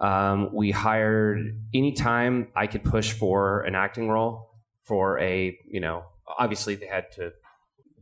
[0.00, 4.47] Um, we hired anytime I could push for an acting role
[4.88, 6.04] for a you know
[6.38, 7.30] obviously they had to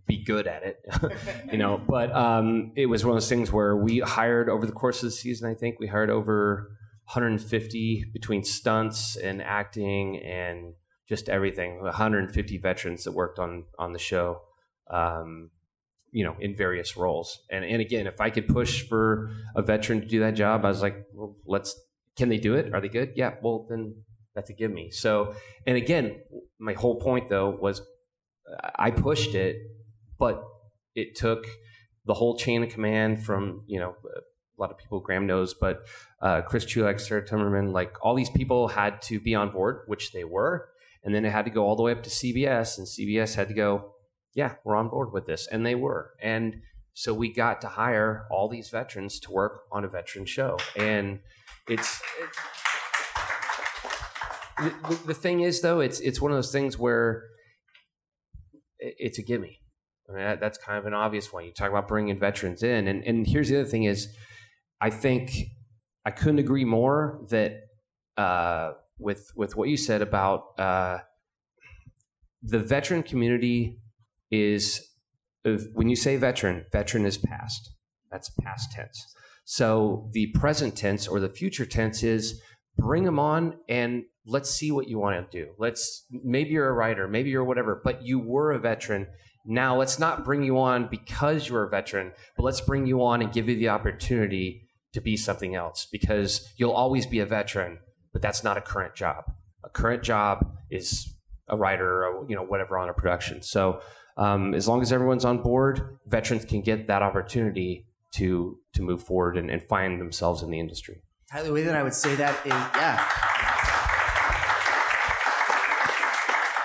[0.06, 0.78] be good at it
[1.52, 4.72] you know but um, it was one of those things where we hired over the
[4.72, 6.70] course of the season i think we hired over
[7.12, 10.74] 150 between stunts and acting and
[11.08, 14.40] just everything 150 veterans that worked on on the show
[14.90, 15.50] um,
[16.12, 17.40] you know in various roles.
[17.50, 20.68] And and again if i could push for a veteran to do that job i
[20.68, 21.78] was like well let's
[22.16, 22.72] can they do it?
[22.72, 23.12] Are they good?
[23.14, 23.96] Yeah well then
[24.36, 24.90] That's a give me.
[24.90, 25.34] So,
[25.66, 26.20] and again,
[26.58, 27.80] my whole point though was
[28.76, 29.56] I pushed it,
[30.18, 30.44] but
[30.94, 31.46] it took
[32.04, 35.86] the whole chain of command from you know a lot of people Graham knows, but
[36.20, 40.12] uh, Chris Chulack, Sarah Timberman, like all these people had to be on board, which
[40.12, 40.68] they were,
[41.02, 43.48] and then it had to go all the way up to CBS, and CBS had
[43.48, 43.94] to go,
[44.34, 46.60] yeah, we're on board with this, and they were, and
[46.92, 51.20] so we got to hire all these veterans to work on a veteran show, and
[51.68, 52.02] it's.
[52.22, 52.65] it's
[54.58, 57.24] the, the thing is, though, it's it's one of those things where
[58.78, 59.60] it's a gimme.
[60.08, 61.44] I mean, that, that's kind of an obvious one.
[61.44, 64.08] You talk about bringing veterans in, and and here's the other thing: is
[64.80, 65.30] I think
[66.04, 67.60] I couldn't agree more that
[68.16, 70.98] uh, with with what you said about uh,
[72.42, 73.78] the veteran community
[74.30, 74.80] is
[75.74, 77.70] when you say veteran, veteran is past.
[78.10, 79.14] That's past tense.
[79.44, 82.40] So the present tense or the future tense is
[82.78, 85.52] bring them on and let's see what you want to do.
[85.58, 89.06] Let's maybe you're a writer, maybe you're whatever, but you were a veteran.
[89.44, 93.22] Now let's not bring you on because you're a veteran, but let's bring you on
[93.22, 97.78] and give you the opportunity to be something else because you'll always be a veteran,
[98.12, 99.24] but that's not a current job.
[99.62, 101.14] A current job is
[101.48, 103.42] a writer or you know whatever on a production.
[103.42, 103.80] So
[104.16, 109.02] um, as long as everyone's on board, veterans can get that opportunity to to move
[109.02, 111.02] forward and, and find themselves in the industry.
[111.44, 113.26] The way that I would say that is, yeah.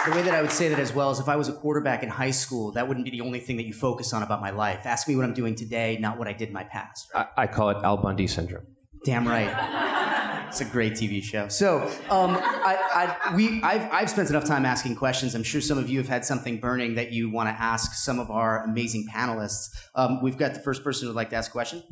[0.05, 2.03] the way that I would say that as well is if I was a quarterback
[2.03, 4.49] in high school, that wouldn't be the only thing that you focus on about my
[4.49, 4.85] life.
[4.85, 7.09] Ask me what I'm doing today, not what I did in my past.
[7.13, 7.27] Right?
[7.37, 8.65] I, I, call it Al Bundy syndrome.
[9.05, 10.47] Damn right.
[10.47, 11.47] it's a great TV show.
[11.49, 15.35] So, um, I, I, we, I've, I've spent enough time asking questions.
[15.35, 18.19] I'm sure some of you have had something burning that you want to ask some
[18.19, 19.69] of our amazing panelists.
[19.95, 21.83] Um, we've got the first person who'd like to ask a question.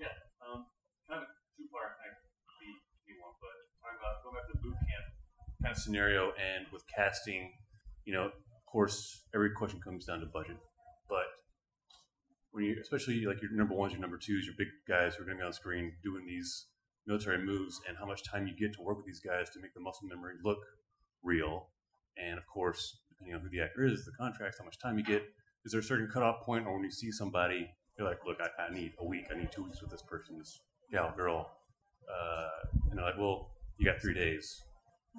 [0.00, 0.08] Yeah,
[0.46, 0.66] um,
[1.08, 1.92] kind of two part.
[3.22, 5.04] one, but talking about going back to the boot camp
[5.62, 7.52] kind of scenario and with casting,
[8.04, 10.56] you know, of course, every question comes down to budget,
[11.08, 11.26] but
[12.50, 15.26] when you, especially like your number ones, your number twos, your big guys who are
[15.26, 16.66] going to be on screen doing these
[17.06, 19.74] military moves, and how much time you get to work with these guys to make
[19.74, 20.58] the muscle memory look
[21.22, 21.68] real,
[22.16, 25.04] and of course, depending on who the actor is, the contracts, how much time you
[25.04, 25.22] get.
[25.64, 28.64] Is there a certain cutoff point, or when you see somebody, you're like, look, I,
[28.64, 30.60] I need a week, I need two weeks with this person, this
[30.90, 31.50] gal, girl,
[32.08, 32.48] uh,
[32.90, 34.62] and they're like, well, you got three days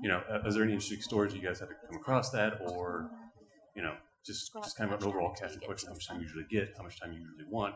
[0.01, 2.59] you know, uh, is there any interesting stories you guys had to come across that,
[2.61, 3.09] or
[3.75, 3.93] you know,
[4.25, 6.83] just just kind of an overall casting question: how much time you usually get, how
[6.83, 7.75] much time you usually want,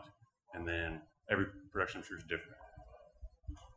[0.54, 2.56] and then every production I'm sure is different.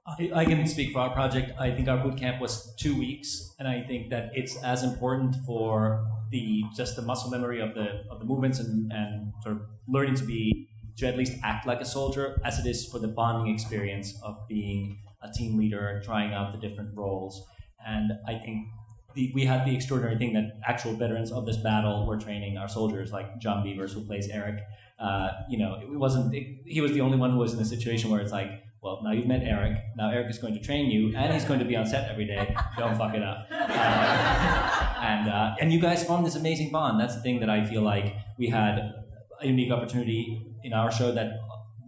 [0.08, 1.52] I, I can speak for our project.
[1.60, 5.36] I think our boot camp was two weeks, and I think that it's as important
[5.46, 9.62] for the just the muscle memory of the of the movements and, and sort of
[9.88, 10.68] learning to be
[10.98, 14.36] to at least act like a soldier as it is for the bonding experience of
[14.48, 17.46] being a team leader and trying out the different roles.
[17.88, 18.68] And I think
[19.16, 22.70] the, we had the extraordinary thing that actual veterans of this battle were training our
[22.70, 24.60] soldiers, like Jon Beavers, who plays Eric.
[25.00, 26.34] Uh, you know, it wasn't.
[26.34, 29.02] It, he was the only one who was in a situation where it's like, well,
[29.04, 29.78] now you've met Eric.
[29.96, 32.26] Now Eric is going to train you, and he's going to be on set every
[32.26, 32.56] day.
[32.78, 33.48] Don't fuck it up.
[33.52, 37.00] Uh, and uh, and you guys formed this amazing bond.
[37.00, 38.94] That's the thing that I feel like we had
[39.40, 41.40] a unique opportunity in our show that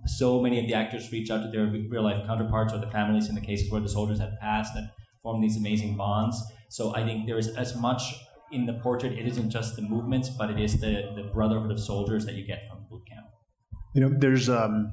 [0.06, 3.30] so many of the actors reached out to their real life counterparts or the families
[3.30, 4.90] in the cases where the soldiers had passed and
[5.24, 6.44] form these amazing bonds.
[6.70, 8.02] So I think there is as much
[8.52, 9.14] in the portrait.
[9.14, 12.46] It isn't just the movements, but it is the the brotherhood of soldiers that you
[12.46, 13.28] get from boot camp.
[13.96, 14.92] You know, there's um,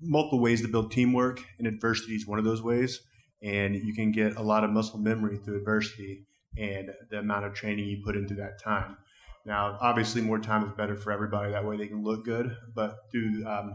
[0.00, 3.00] multiple ways to build teamwork, and adversity is one of those ways.
[3.42, 7.52] And you can get a lot of muscle memory through adversity and the amount of
[7.52, 8.96] training you put into that time.
[9.44, 11.52] Now, obviously, more time is better for everybody.
[11.52, 12.56] That way, they can look good.
[12.74, 13.74] But through, um,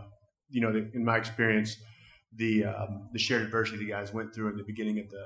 [0.50, 1.78] you know, in my experience,
[2.36, 5.26] the um, the shared adversity the guys went through in the beginning of the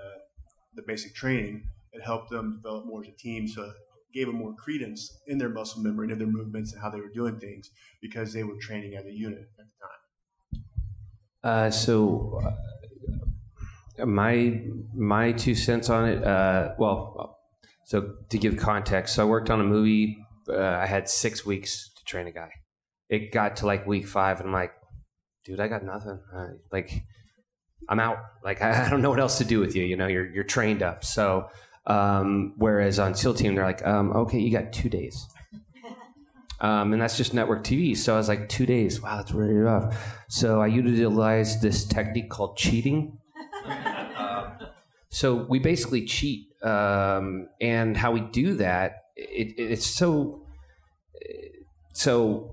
[0.75, 1.69] the basic training.
[1.91, 3.73] It helped them develop more as a team, so it
[4.13, 6.99] gave them more credence in their muscle memory and in their movements and how they
[6.99, 7.69] were doing things
[8.01, 10.63] because they were training as a unit at the time.
[11.43, 12.41] Uh, so,
[13.99, 14.61] uh, my
[14.95, 16.23] my two cents on it.
[16.23, 17.39] Uh, well,
[17.85, 20.17] so to give context, so I worked on a movie.
[20.49, 22.49] Uh, I had six weeks to train a guy.
[23.09, 24.73] It got to like week five, and I'm like,
[25.43, 26.19] dude, I got nothing.
[26.33, 27.03] Uh, like,
[27.89, 28.17] I'm out.
[28.43, 29.83] Like, I, I, don't know what else to do with you.
[29.83, 31.03] You know, you're you're trained up.
[31.03, 31.49] So,
[31.85, 35.27] um, whereas on SEAL Team, they're like, um, okay, you got two days.
[36.59, 37.97] Um, and that's just network TV.
[37.97, 39.01] So I was like, two days.
[39.01, 40.23] Wow, that's really rough.
[40.29, 43.17] So I utilized this technique called cheating.
[43.65, 44.47] Um,
[45.09, 46.47] so we basically cheat.
[46.63, 50.45] Um, and how we do that, it, it, it's so.
[51.93, 52.52] So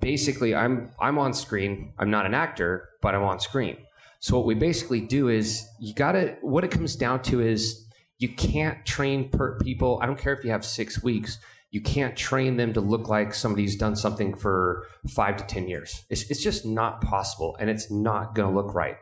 [0.00, 1.92] basically I'm I'm on screen.
[1.98, 3.76] I'm not an actor, but I'm on screen.
[4.20, 7.84] So what we basically do is you got to what it comes down to is
[8.18, 9.98] You can't train per people.
[10.02, 11.38] I don't care if you have six weeks.
[11.70, 16.04] You can't train them to look like somebody's done something for five to 10 years.
[16.08, 18.96] It's, it's just not possible and it's not going to look right.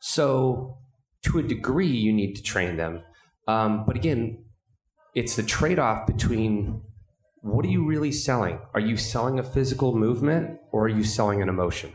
[0.00, 0.78] So,
[1.22, 3.02] to a degree, you need to train them.
[3.46, 4.44] Um, but again,
[5.14, 6.82] it's the trade off between
[7.46, 8.58] what are you really selling?
[8.74, 11.92] Are you selling a physical movement or are you selling an emotion?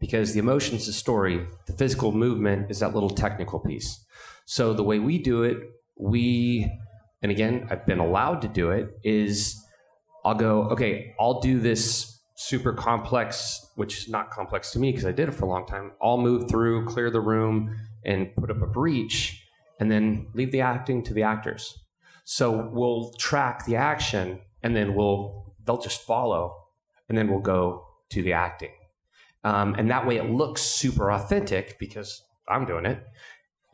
[0.00, 4.04] Because the emotion is the story, the physical movement is that little technical piece.
[4.46, 5.58] So the way we do it,
[5.96, 6.68] we,
[7.22, 9.64] and again, I've been allowed to do it, is
[10.24, 15.06] I'll go, okay, I'll do this super complex, which is not complex to me because
[15.06, 15.92] I did it for a long time.
[16.02, 19.40] I'll move through, clear the room, and put up a breach,
[19.78, 21.78] and then leave the acting to the actors.
[22.24, 26.56] So we'll track the action and then we'll they'll just follow,
[27.08, 28.72] and then we'll go to the acting,
[29.44, 33.06] um, and that way it looks super authentic because I'm doing it.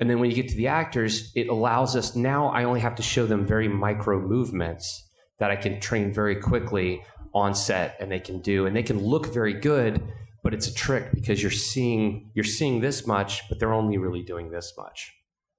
[0.01, 2.49] And then when you get to the actors, it allows us now.
[2.49, 7.03] I only have to show them very micro movements that I can train very quickly
[7.34, 10.03] on set, and they can do, and they can look very good.
[10.43, 14.22] But it's a trick because you're seeing you're seeing this much, but they're only really
[14.22, 15.14] doing this much.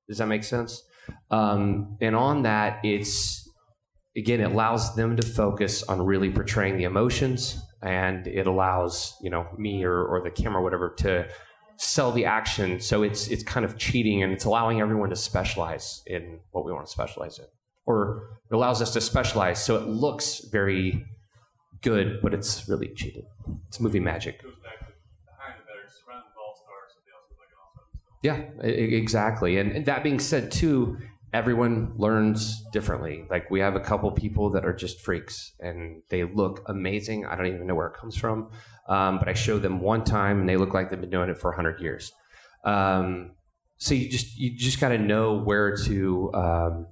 [0.08, 0.84] Does that make sense?
[1.30, 3.41] Um, and on that, it's
[4.16, 9.30] again, it allows them to focus on really portraying the emotions, and it allows you
[9.30, 11.28] know me or, or the camera, or whatever, to
[11.78, 12.80] sell the action.
[12.80, 16.72] So it's it's kind of cheating, and it's allowing everyone to specialize in what we
[16.72, 17.46] want to specialize in,
[17.86, 21.06] or it allows us to specialize so it looks very
[21.82, 23.26] good, but it's really cheated.
[23.68, 24.42] It's movie magic.
[28.24, 29.58] Yeah, exactly.
[29.58, 30.98] And that being said, too,
[31.34, 33.26] everyone learns differently.
[33.30, 37.26] Like we have a couple people that are just freaks and they look amazing.
[37.26, 38.50] I don't even know where it comes from,
[38.88, 41.38] um, but I show them one time and they look like they've been doing it
[41.38, 42.12] for hundred years.
[42.66, 43.32] Um,
[43.78, 46.88] so you just you just got to know where to um,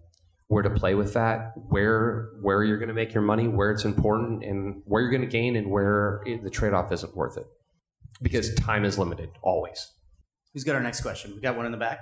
[0.47, 3.85] where to play with that, where where you're going to make your money, where it's
[3.85, 7.45] important, and where you're going to gain, and where the trade off isn't worth it,
[8.23, 9.91] because time is limited always.
[10.53, 11.33] Who's got our next question?
[11.35, 11.99] We got one in the back.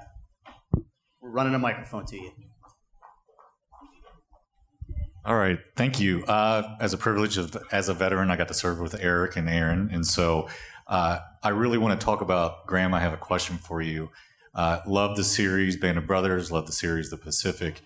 [1.28, 2.32] We're running a microphone to you.
[5.26, 6.24] All right, thank you.
[6.24, 9.50] Uh, as a privilege of as a veteran, I got to serve with Eric and
[9.50, 10.48] Aaron, and so
[10.88, 12.94] uh, I really want to talk about Graham.
[12.94, 14.10] I have a question for you.
[14.56, 16.50] Uh, love the series Band of Brothers.
[16.50, 17.82] Love the series The Pacific.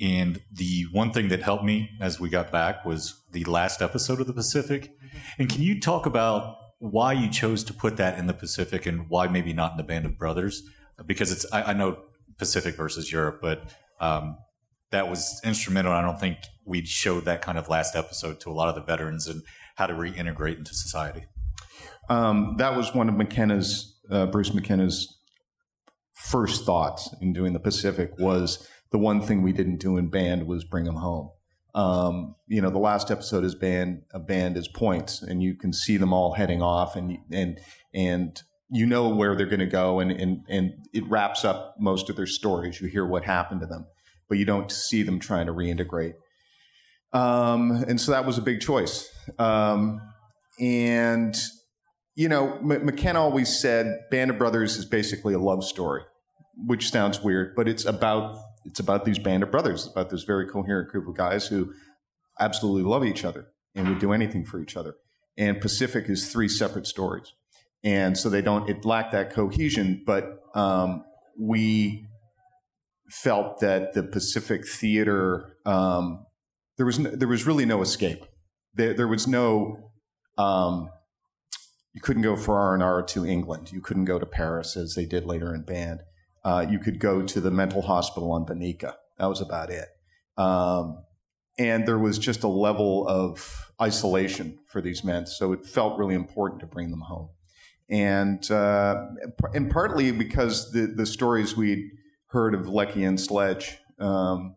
[0.00, 4.20] And the one thing that helped me as we got back was the last episode
[4.20, 4.92] of The Pacific.
[5.38, 9.10] And can you talk about why you chose to put that in the Pacific and
[9.10, 10.62] why maybe not in the Band of Brothers?
[11.04, 11.98] Because it's I, I know
[12.40, 14.36] Pacific versus Europe, but um,
[14.90, 15.92] that was instrumental.
[15.92, 18.82] I don't think we showed that kind of last episode to a lot of the
[18.82, 19.42] veterans and
[19.76, 21.26] how to reintegrate into society.
[22.08, 25.20] Um, that was one of McKenna's, uh, Bruce McKenna's
[26.14, 30.46] first thoughts in doing the Pacific was the one thing we didn't do in band
[30.46, 31.30] was bring them home.
[31.74, 35.72] Um, you know, the last episode is band a band is points, and you can
[35.72, 37.60] see them all heading off, and and
[37.94, 42.08] and you know where they're going to go and, and, and it wraps up most
[42.08, 42.80] of their stories.
[42.80, 43.86] You hear what happened to them,
[44.28, 46.14] but you don't see them trying to reintegrate.
[47.12, 49.10] Um, and so that was a big choice.
[49.38, 50.00] Um,
[50.60, 51.36] and,
[52.14, 56.02] you know, M- McKenna always said Band of Brothers is basically a love story,
[56.66, 60.46] which sounds weird, but it's about, it's about these Band of Brothers, about this very
[60.46, 61.72] coherent group of guys who
[62.38, 64.94] absolutely love each other and would do anything for each other.
[65.36, 67.32] And Pacific is three separate stories
[67.82, 71.04] and so they don't it lacked that cohesion but um,
[71.38, 72.06] we
[73.08, 76.24] felt that the pacific theater um,
[76.76, 78.24] there was no, there was really no escape
[78.74, 79.90] there, there was no
[80.38, 80.88] um,
[81.92, 85.24] you couldn't go for r&r to england you couldn't go to paris as they did
[85.24, 86.00] later in band
[86.44, 88.94] uh, you could go to the mental hospital on Banika.
[89.18, 89.88] That was about it.
[90.36, 91.04] Um,
[91.58, 95.26] and there was just a level of isolation for these men.
[95.26, 97.30] So it felt really important to bring them home
[97.90, 99.06] and uh,
[99.52, 101.90] and partly because the the stories we'd
[102.28, 104.56] heard of Leckie and Sledge um,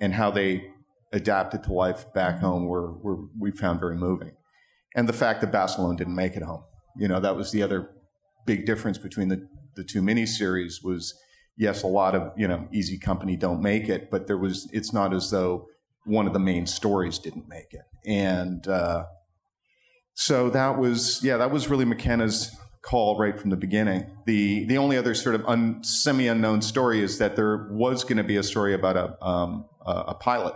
[0.00, 0.70] and how they
[1.12, 4.32] adapted to life back home were, were we found very moving,
[4.96, 6.64] and the fact that Basilone didn't make it home.
[6.96, 7.90] You know, that was the other
[8.46, 11.14] big difference between the the two miniseries was
[11.56, 14.92] yes, a lot of you know Easy Company don't make it, but there was it's
[14.92, 15.68] not as though
[16.04, 19.04] one of the main stories didn't make it, and uh,
[20.14, 24.06] so that was yeah, that was really McKenna's call right from the beginning.
[24.26, 28.18] The the only other sort of un, semi unknown story is that there was going
[28.18, 30.54] to be a story about a um, a pilot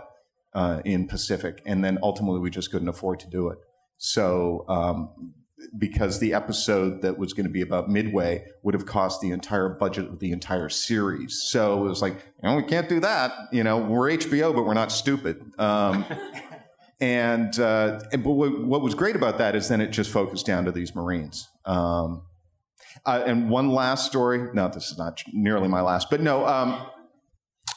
[0.53, 3.57] uh, in Pacific, and then ultimately we just couldn't afford to do it.
[3.97, 5.33] So um,
[5.77, 9.69] because the episode that was going to be about Midway would have cost the entire
[9.69, 11.41] budget of the entire series.
[11.41, 13.33] So it was like, you we can't do that.
[13.51, 15.41] You know, we're HBO, but we're not stupid.
[15.57, 16.05] Um,
[16.99, 20.65] and uh, but what, what, was great about that is then it just focused down
[20.65, 21.47] to these Marines.
[21.65, 22.23] Um,
[23.05, 24.49] uh, and one last story.
[24.53, 26.47] No, this is not nearly my last, but no.
[26.47, 26.87] Um,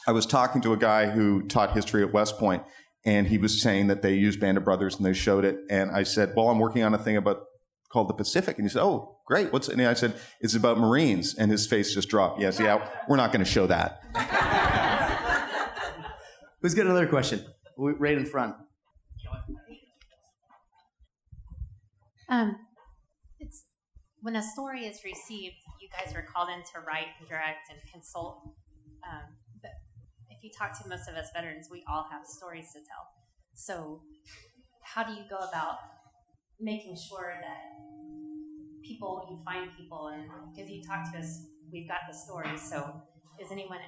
[0.07, 2.63] I was talking to a guy who taught history at West Point,
[3.05, 5.59] and he was saying that they used Band of Brothers and they showed it.
[5.69, 7.43] And I said, "Well, I'm working on a thing about
[7.89, 9.53] called the Pacific." And he said, "Oh, great!
[9.53, 9.77] What's?" It?
[9.77, 12.41] And I said, "It's about Marines." And his face just dropped.
[12.41, 14.01] Yes, yeah, we're not going to show that.
[16.61, 17.45] Who's got another question?
[17.77, 18.55] Right in front.
[22.31, 22.55] Um,
[23.39, 23.65] it's
[24.21, 27.77] when a story is received, you guys are called in to write and direct and
[27.91, 28.55] consult.
[29.03, 29.71] Um, but
[30.29, 33.05] if you talk to most of us veterans, we all have stories to tell.
[33.53, 34.01] So,
[34.81, 35.75] how do you go about
[36.59, 37.81] making sure that
[38.81, 42.61] people you find people and because you talk to us, we've got the stories.
[42.61, 43.01] So,
[43.41, 43.79] is anyone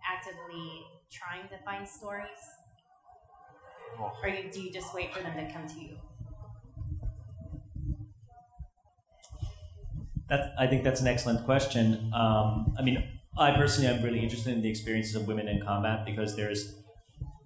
[0.00, 2.40] actively trying to find stories,
[4.00, 5.98] or you, do you just wait for them to come to you?
[10.58, 12.10] I think that's an excellent question.
[12.14, 13.02] Um, I mean,
[13.38, 16.74] I personally am really interested in the experiences of women in combat because there's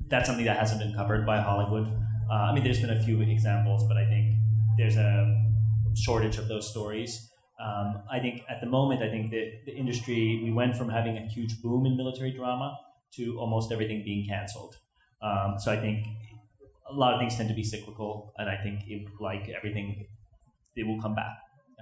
[0.09, 1.87] that's something that hasn't been covered by Hollywood.
[2.31, 4.37] Uh, I mean, there's been a few examples, but I think
[4.79, 5.45] there's a
[5.97, 7.29] shortage of those stories.
[7.61, 11.17] Um, I think at the moment, I think that the industry we went from having
[11.17, 12.77] a huge boom in military drama
[13.15, 14.77] to almost everything being canceled.
[15.23, 16.07] Um, so I think
[16.89, 18.83] a lot of things tend to be cyclical, and I think
[19.21, 20.07] like everything,
[20.77, 21.39] it will come back.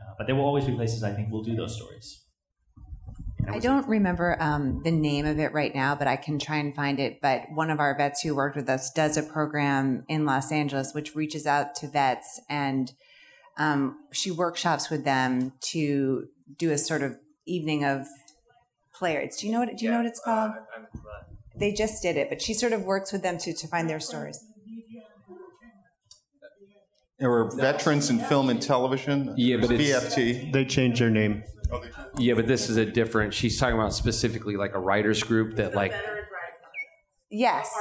[0.07, 2.25] Uh, but there will always be places I think will do those stories.
[3.47, 6.75] I don't remember um, the name of it right now, but I can try and
[6.75, 7.21] find it.
[7.21, 10.95] But one of our vets who worked with us does a program in Los Angeles
[10.95, 12.93] which reaches out to vets and
[13.57, 16.29] um, she workshops with them to
[16.59, 18.07] do a sort of evening of
[18.95, 19.37] players.
[19.37, 19.77] Do you know what?
[19.77, 20.53] Do you know what it's called?
[21.57, 24.01] They just did it, but she sort of works with them to to find their
[24.01, 24.45] stories.
[27.25, 29.33] There were veterans in film and television.
[29.39, 30.53] Yeah, but it's, VFT.
[30.53, 31.43] They changed their name.
[31.73, 31.83] Oh,
[32.19, 33.33] yeah, but this is a different.
[33.33, 35.95] She's talking about specifically like a writers group that like.
[37.31, 37.75] Yes.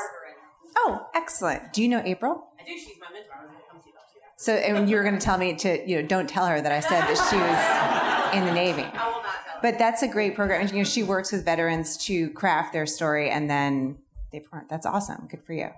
[0.78, 1.74] Oh, excellent.
[1.74, 2.52] Do you know April?
[2.58, 2.72] I do.
[2.72, 3.32] She's my mentor.
[3.38, 5.38] I was going to come to you about So, and you were going to tell
[5.38, 8.54] me to, you know, don't tell her that I said that she was in the
[8.54, 8.84] Navy.
[8.84, 9.60] I will not tell.
[9.62, 10.66] But that's a great program.
[10.68, 13.98] You know, she works with veterans to craft their story, and then
[14.32, 14.40] they.
[14.40, 14.68] perform.
[14.70, 15.28] That's awesome.
[15.30, 15.72] Good for you.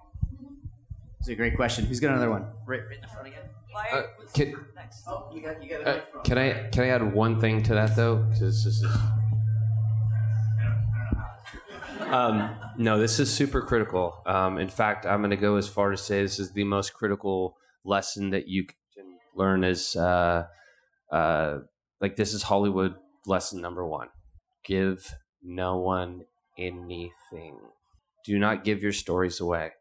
[1.20, 1.86] It's a great question.
[1.86, 2.45] Who's got another one?
[2.68, 3.45] Right, right in the front again.
[3.91, 4.03] Uh,
[4.34, 4.55] can,
[5.07, 7.95] Oh, you got, you got uh, can I can I add one thing to that
[7.95, 8.17] though?
[8.17, 8.86] Because this is.
[11.99, 14.21] Um, no, this is super critical.
[14.26, 16.93] Um, in fact, I'm going to go as far to say this is the most
[16.93, 19.05] critical lesson that you can
[19.36, 19.63] learn.
[19.63, 20.45] Is uh,
[21.11, 21.59] uh,
[22.01, 22.95] like this is Hollywood
[23.26, 24.09] lesson number one:
[24.63, 26.26] give no one
[26.57, 27.57] anything.
[28.26, 29.71] Do not give your stories away.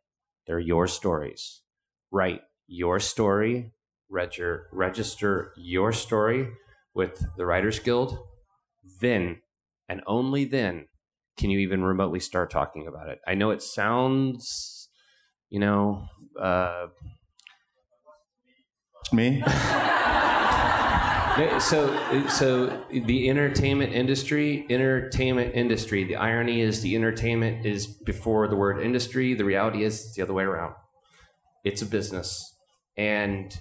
[0.47, 1.63] They're your stories.
[2.11, 3.73] Write your story.
[4.11, 6.49] Register, register your story
[6.95, 8.19] with the Writers Guild.
[9.01, 9.41] Then,
[9.89, 10.87] and only then,
[11.37, 13.19] can you even remotely start talking about it.
[13.27, 14.89] I know it sounds,
[15.51, 16.05] you know,
[16.41, 16.87] uh,
[19.13, 19.43] me.
[21.59, 26.05] so, so the entertainment industry, entertainment industry.
[26.05, 29.35] The irony is the entertainment is before the word industry.
[29.35, 30.75] The reality is it's the other way around.
[31.65, 32.55] It's a business,
[32.97, 33.59] and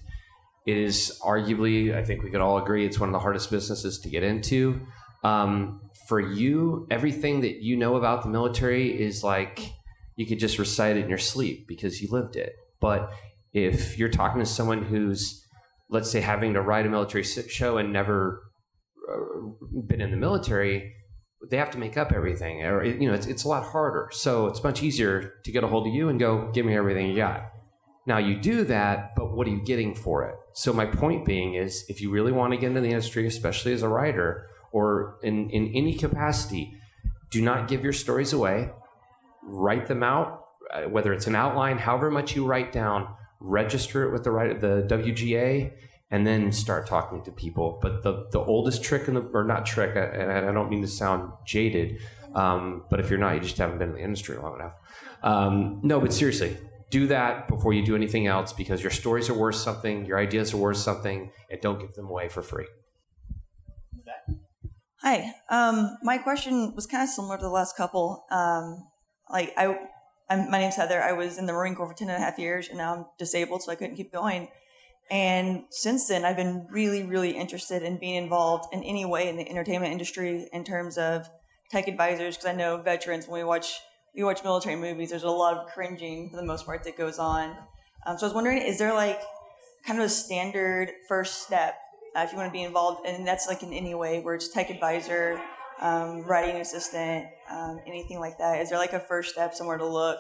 [0.66, 4.00] it is arguably, I think we could all agree, it's one of the hardest businesses
[4.00, 4.82] to get into.
[5.24, 9.74] Um, for you, everything that you know about the military is like
[10.16, 12.54] you could just recite it in your sleep because you lived it.
[12.80, 13.14] But
[13.54, 15.42] if you're talking to someone who's,
[15.90, 18.42] let's say, having to write a military show and never
[19.10, 20.94] uh, been in the military,
[21.50, 24.10] they have to make up everything, or you know, it's it's a lot harder.
[24.12, 27.10] So it's much easier to get a hold of you and go, give me everything
[27.10, 27.50] you got.
[28.08, 30.36] Now you do that, but what are you getting for it?
[30.54, 33.74] So my point being is, if you really want to get into the industry, especially
[33.74, 36.78] as a writer or in, in any capacity,
[37.30, 38.70] do not give your stories away.
[39.42, 43.08] Write them out, uh, whether it's an outline, however much you write down,
[43.40, 45.72] register it with the the WGA,
[46.12, 47.80] and then start talking to people.
[47.82, 50.88] But the the oldest trick in the or not trick, and I don't mean to
[50.88, 52.00] sound jaded,
[52.36, 54.76] um, but if you're not, you just haven't been in the industry long enough.
[55.24, 56.56] Um, no, but seriously,
[56.90, 60.54] do that before you do anything else because your stories are worth something, your ideas
[60.54, 62.68] are worth something, and don't give them away for free.
[65.02, 65.34] Hi.
[65.50, 68.26] Um, my question was kind of similar to the last couple.
[68.32, 68.88] Um,
[69.30, 69.78] like I,
[70.30, 71.04] I'm, my name's Heather.
[71.04, 73.06] I was in the Marine Corps for 10 and a half years and now I'm
[73.20, 74.48] disabled, so I couldn't keep going.
[75.12, 79.36] And since then, I've been really, really interested in being involved in any way in
[79.36, 81.30] the entertainment industry in terms of
[81.70, 82.38] tech advisors.
[82.38, 83.80] Because I know veterans, when we watch
[84.16, 87.20] we watch military movies, there's a lot of cringing for the most part that goes
[87.20, 87.56] on.
[88.06, 89.20] Um, so I was wondering, is there like
[89.86, 91.76] kind of a standard first step
[92.16, 94.50] uh, if you want to be involved, and that's like in any way where it's
[94.50, 95.42] tech advisor,
[95.82, 98.62] um, writing assistant, um, anything like that?
[98.62, 100.20] Is there like a first step somewhere to look?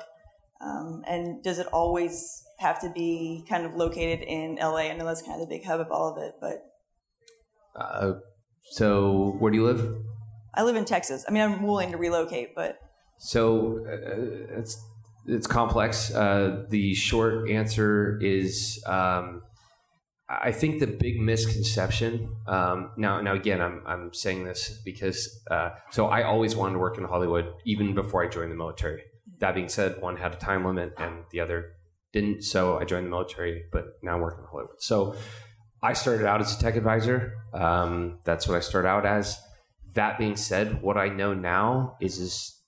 [0.59, 4.89] Um, and does it always have to be kind of located in LA?
[4.89, 6.63] I know that's kind of the big hub of all of it, but
[7.75, 8.13] Uh,
[8.71, 9.95] so where do you live?
[10.55, 11.25] I live in Texas.
[11.27, 12.79] I mean, I'm willing to relocate, but
[13.23, 14.85] So uh, it's
[15.25, 16.13] it's complex.
[16.13, 19.43] Uh, the short answer is um,
[20.27, 22.35] I think the big misconception.
[22.47, 26.79] Um, now, now again, I'm I'm saying this because uh, so I always wanted to
[26.79, 29.03] work in Hollywood even before I joined the military.
[29.39, 31.77] That being said, one had a time limit and the other
[32.11, 33.63] didn't, so I joined the military.
[33.71, 34.81] But now I'm working in Hollywood.
[34.81, 35.15] So
[35.81, 37.35] I started out as a tech advisor.
[37.53, 39.39] Um, that's what I started out as.
[39.93, 42.62] That being said, what I know now is is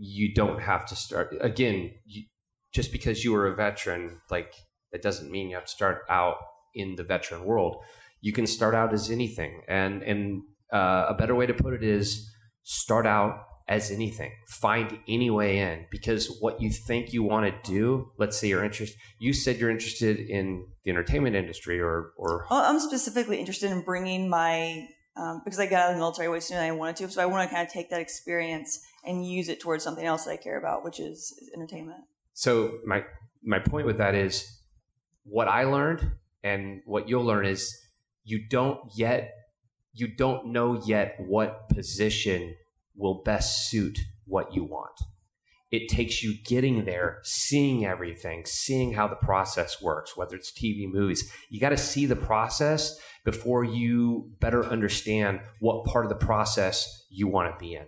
[0.00, 1.92] you don't have to start again.
[2.06, 2.24] You,
[2.72, 4.54] just because you are a veteran, like
[4.92, 6.36] that doesn't mean you have to start out
[6.74, 7.76] in the veteran world.
[8.22, 10.42] You can start out as anything, and and
[10.72, 12.30] uh, a better way to put it is
[12.62, 14.32] start out as anything.
[14.48, 18.10] Find any way in because what you think you want to do.
[18.18, 18.98] Let's say you're interested.
[19.18, 23.82] You said you're interested in the entertainment industry, or or Well, I'm specifically interested in
[23.82, 26.96] bringing my um, because I got out of the military way sooner than I wanted
[26.96, 30.04] to, so I want to kind of take that experience and use it towards something
[30.04, 32.00] else that I care about, which is, is entertainment.
[32.32, 33.04] So my
[33.42, 34.60] my point with that is
[35.24, 37.74] what I learned and what you'll learn is
[38.24, 39.32] you don't yet
[39.92, 42.54] you don't know yet what position
[42.96, 45.00] will best suit what you want.
[45.70, 50.90] It takes you getting there, seeing everything, seeing how the process works, whether it's TV,
[50.90, 51.30] movies.
[51.48, 57.06] You got to see the process before you better understand what part of the process
[57.08, 57.86] you want to be in.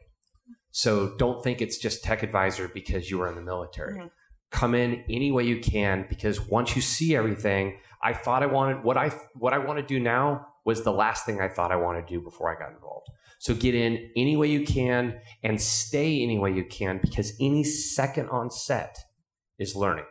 [0.71, 3.99] So don't think it's just tech advisor because you were in the military.
[3.99, 4.11] Mhm.
[4.51, 8.85] Come in any way you can because once you see everything, I thought I wanted
[8.85, 11.77] what I what I want to do now was the last thing I thought I
[11.77, 13.09] wanted to do before I got involved.
[13.43, 17.65] So get in any way you can and stay any way you can because any
[17.65, 18.97] second on set
[19.59, 20.05] is learning.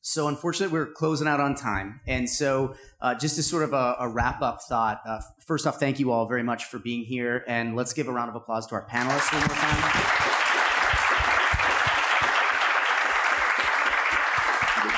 [0.00, 3.96] So unfortunately, we're closing out on time, and so uh, just as sort of a,
[3.98, 5.00] a wrap up thought.
[5.04, 8.12] Uh, first off, thank you all very much for being here, and let's give a
[8.12, 10.65] round of applause to our panelists one more time.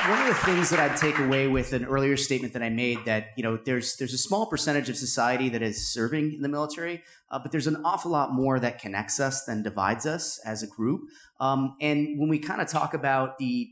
[0.09, 3.05] One of the things that I'd take away with an earlier statement that I made
[3.05, 6.49] that you know there's there's a small percentage of society that is serving in the
[6.49, 10.63] military, uh, but there's an awful lot more that connects us than divides us as
[10.63, 11.01] a group.
[11.39, 13.69] Um, and when we kind of talk about the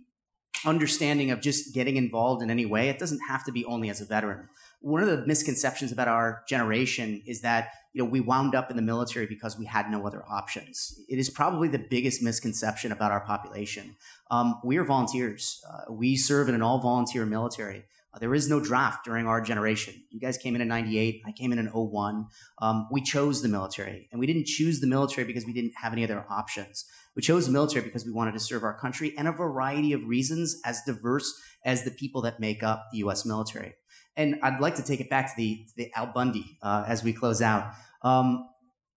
[0.66, 2.90] understanding of just getting involved in any way.
[2.90, 4.50] It doesn't have to be only as a veteran.
[4.80, 8.76] One of the misconceptions about our generation is that you know we wound up in
[8.76, 11.02] the military because we had no other options.
[11.10, 13.96] It is probably the biggest misconception about our population.
[14.30, 15.60] Um, we are volunteers.
[15.68, 17.86] Uh, we serve in an all volunteer military.
[18.14, 19.96] Uh, there is no draft during our generation.
[20.12, 21.24] You guys came in in 98.
[21.26, 22.28] I came in in 01.
[22.62, 25.92] Um, we chose the military and we didn't choose the military because we didn't have
[25.92, 26.86] any other options.
[27.16, 30.06] We chose the military because we wanted to serve our country and a variety of
[30.06, 31.34] reasons as diverse
[31.66, 33.26] as the people that make up the U.S.
[33.26, 33.74] military.
[34.18, 37.04] And I'd like to take it back to the, to the Al Bundy uh, as
[37.04, 37.72] we close out.
[38.02, 38.50] Um,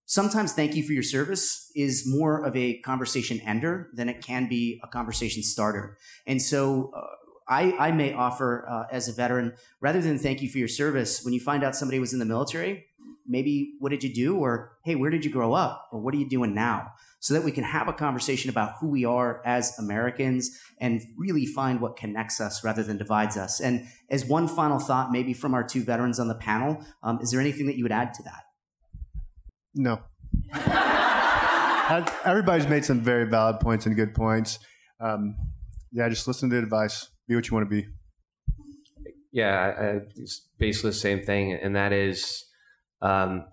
[0.07, 4.49] sometimes thank you for your service is more of a conversation ender than it can
[4.49, 5.99] be a conversation starter.
[6.27, 7.03] And so uh,
[7.47, 11.23] I, I may offer uh, as a veteran, rather than thank you for your service,
[11.25, 12.87] when you find out somebody was in the military,
[13.27, 14.37] maybe what did you do?
[14.37, 15.89] Or hey, where did you grow up?
[15.93, 16.93] Or what are you doing now?
[17.23, 21.45] So that we can have a conversation about who we are as Americans and really
[21.45, 23.61] find what connects us rather than divides us.
[23.61, 27.31] And as one final thought, maybe from our two veterans on the panel, um, is
[27.31, 28.45] there anything that you would add to that?
[29.75, 30.01] No.
[32.25, 34.59] Everybody's made some very valid points and good points.
[34.99, 35.37] Um,
[35.93, 37.09] yeah, just listen to the advice.
[37.29, 37.87] Be what you want to be.
[39.33, 42.47] Yeah, I, I, it's basically the same thing, and that is,
[43.03, 43.45] um,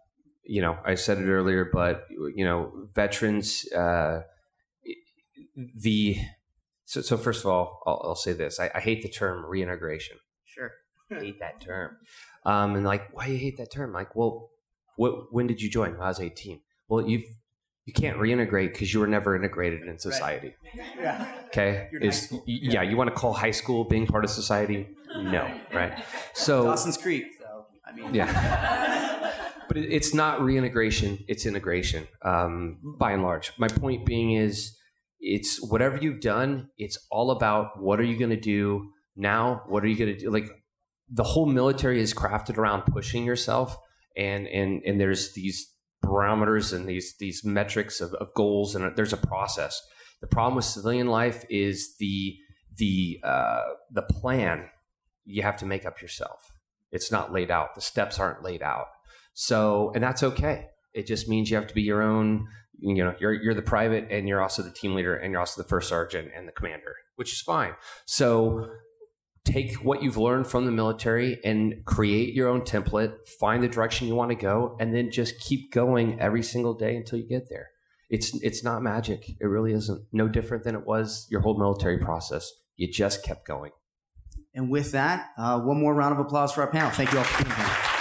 [0.47, 4.21] you know, I said it earlier, but you know, veterans, uh,
[5.75, 6.17] the
[6.85, 10.17] so, so first of all, I'll, I'll say this: I, I, hate the term reintegration.
[10.45, 10.71] Sure,
[11.11, 11.97] I hate that term.
[12.45, 13.91] Um, and like, why do you hate that term?
[13.91, 14.49] Like, well,
[14.95, 15.93] what, when did you join?
[15.93, 16.61] When I was eighteen.
[16.87, 17.25] Well, you've
[17.85, 20.53] you can't reintegrate because you were never integrated in society.
[20.63, 20.85] Right.
[20.99, 21.31] Yeah.
[21.47, 21.89] Okay.
[22.01, 22.81] Is yeah.
[22.81, 24.87] You want to call high school being part of society?
[25.15, 25.49] No.
[25.73, 26.03] Right.
[26.33, 27.25] So Dawson's Creek.
[27.39, 28.13] So I mean.
[28.13, 28.93] Yeah.
[29.67, 31.23] but it, it's not reintegration.
[31.27, 32.07] It's integration.
[32.21, 34.77] Um, by and large, my point being is,
[35.19, 36.69] it's whatever you've done.
[36.77, 39.63] It's all about what are you going to do now.
[39.67, 40.29] What are you going to do?
[40.29, 40.49] Like
[41.09, 43.75] the whole military is crafted around pushing yourself,
[44.15, 49.13] and and and there's these barometers and these these metrics of, of goals, and there's
[49.13, 49.81] a process.
[50.21, 52.35] The problem with civilian life is the
[52.77, 54.69] the uh, the plan
[55.25, 56.51] you have to make up yourself.
[56.91, 57.75] It's not laid out.
[57.75, 58.87] The steps aren't laid out.
[59.39, 60.65] So, and that's okay.
[60.95, 62.47] It just means you have to be your own.
[62.79, 65.61] You know, you're you're the private, and you're also the team leader, and you're also
[65.61, 67.73] the first sergeant and the commander, which is fine.
[68.05, 68.67] So,
[69.45, 73.13] take what you've learned from the military and create your own template.
[73.39, 76.95] Find the direction you want to go, and then just keep going every single day
[76.95, 77.67] until you get there.
[78.09, 79.29] It's it's not magic.
[79.39, 80.01] It really isn't.
[80.11, 82.51] No different than it was your whole military process.
[82.75, 83.71] You just kept going.
[84.55, 86.89] And with that, uh, one more round of applause for our panel.
[86.89, 87.96] Thank you all for being here.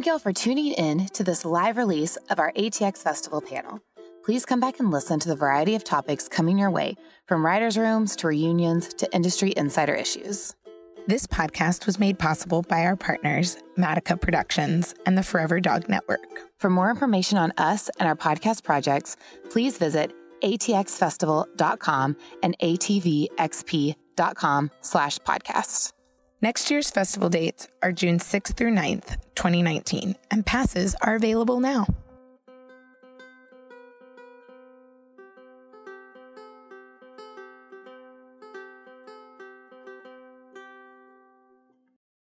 [0.00, 3.80] Thank y'all for tuning in to this live release of our ATX Festival panel.
[4.24, 6.96] Please come back and listen to the variety of topics coming your way,
[7.26, 10.54] from writers' rooms to reunions to industry insider issues.
[11.06, 16.48] This podcast was made possible by our partners, Matica Productions and the Forever Dog Network.
[16.58, 19.18] For more information on us and our podcast projects,
[19.50, 23.90] please visit atxfestival.com and atvxp.com
[24.80, 25.92] slash podcast.
[26.42, 31.86] Next year's festival dates are June 6th through 9th, 2019, and passes are available now.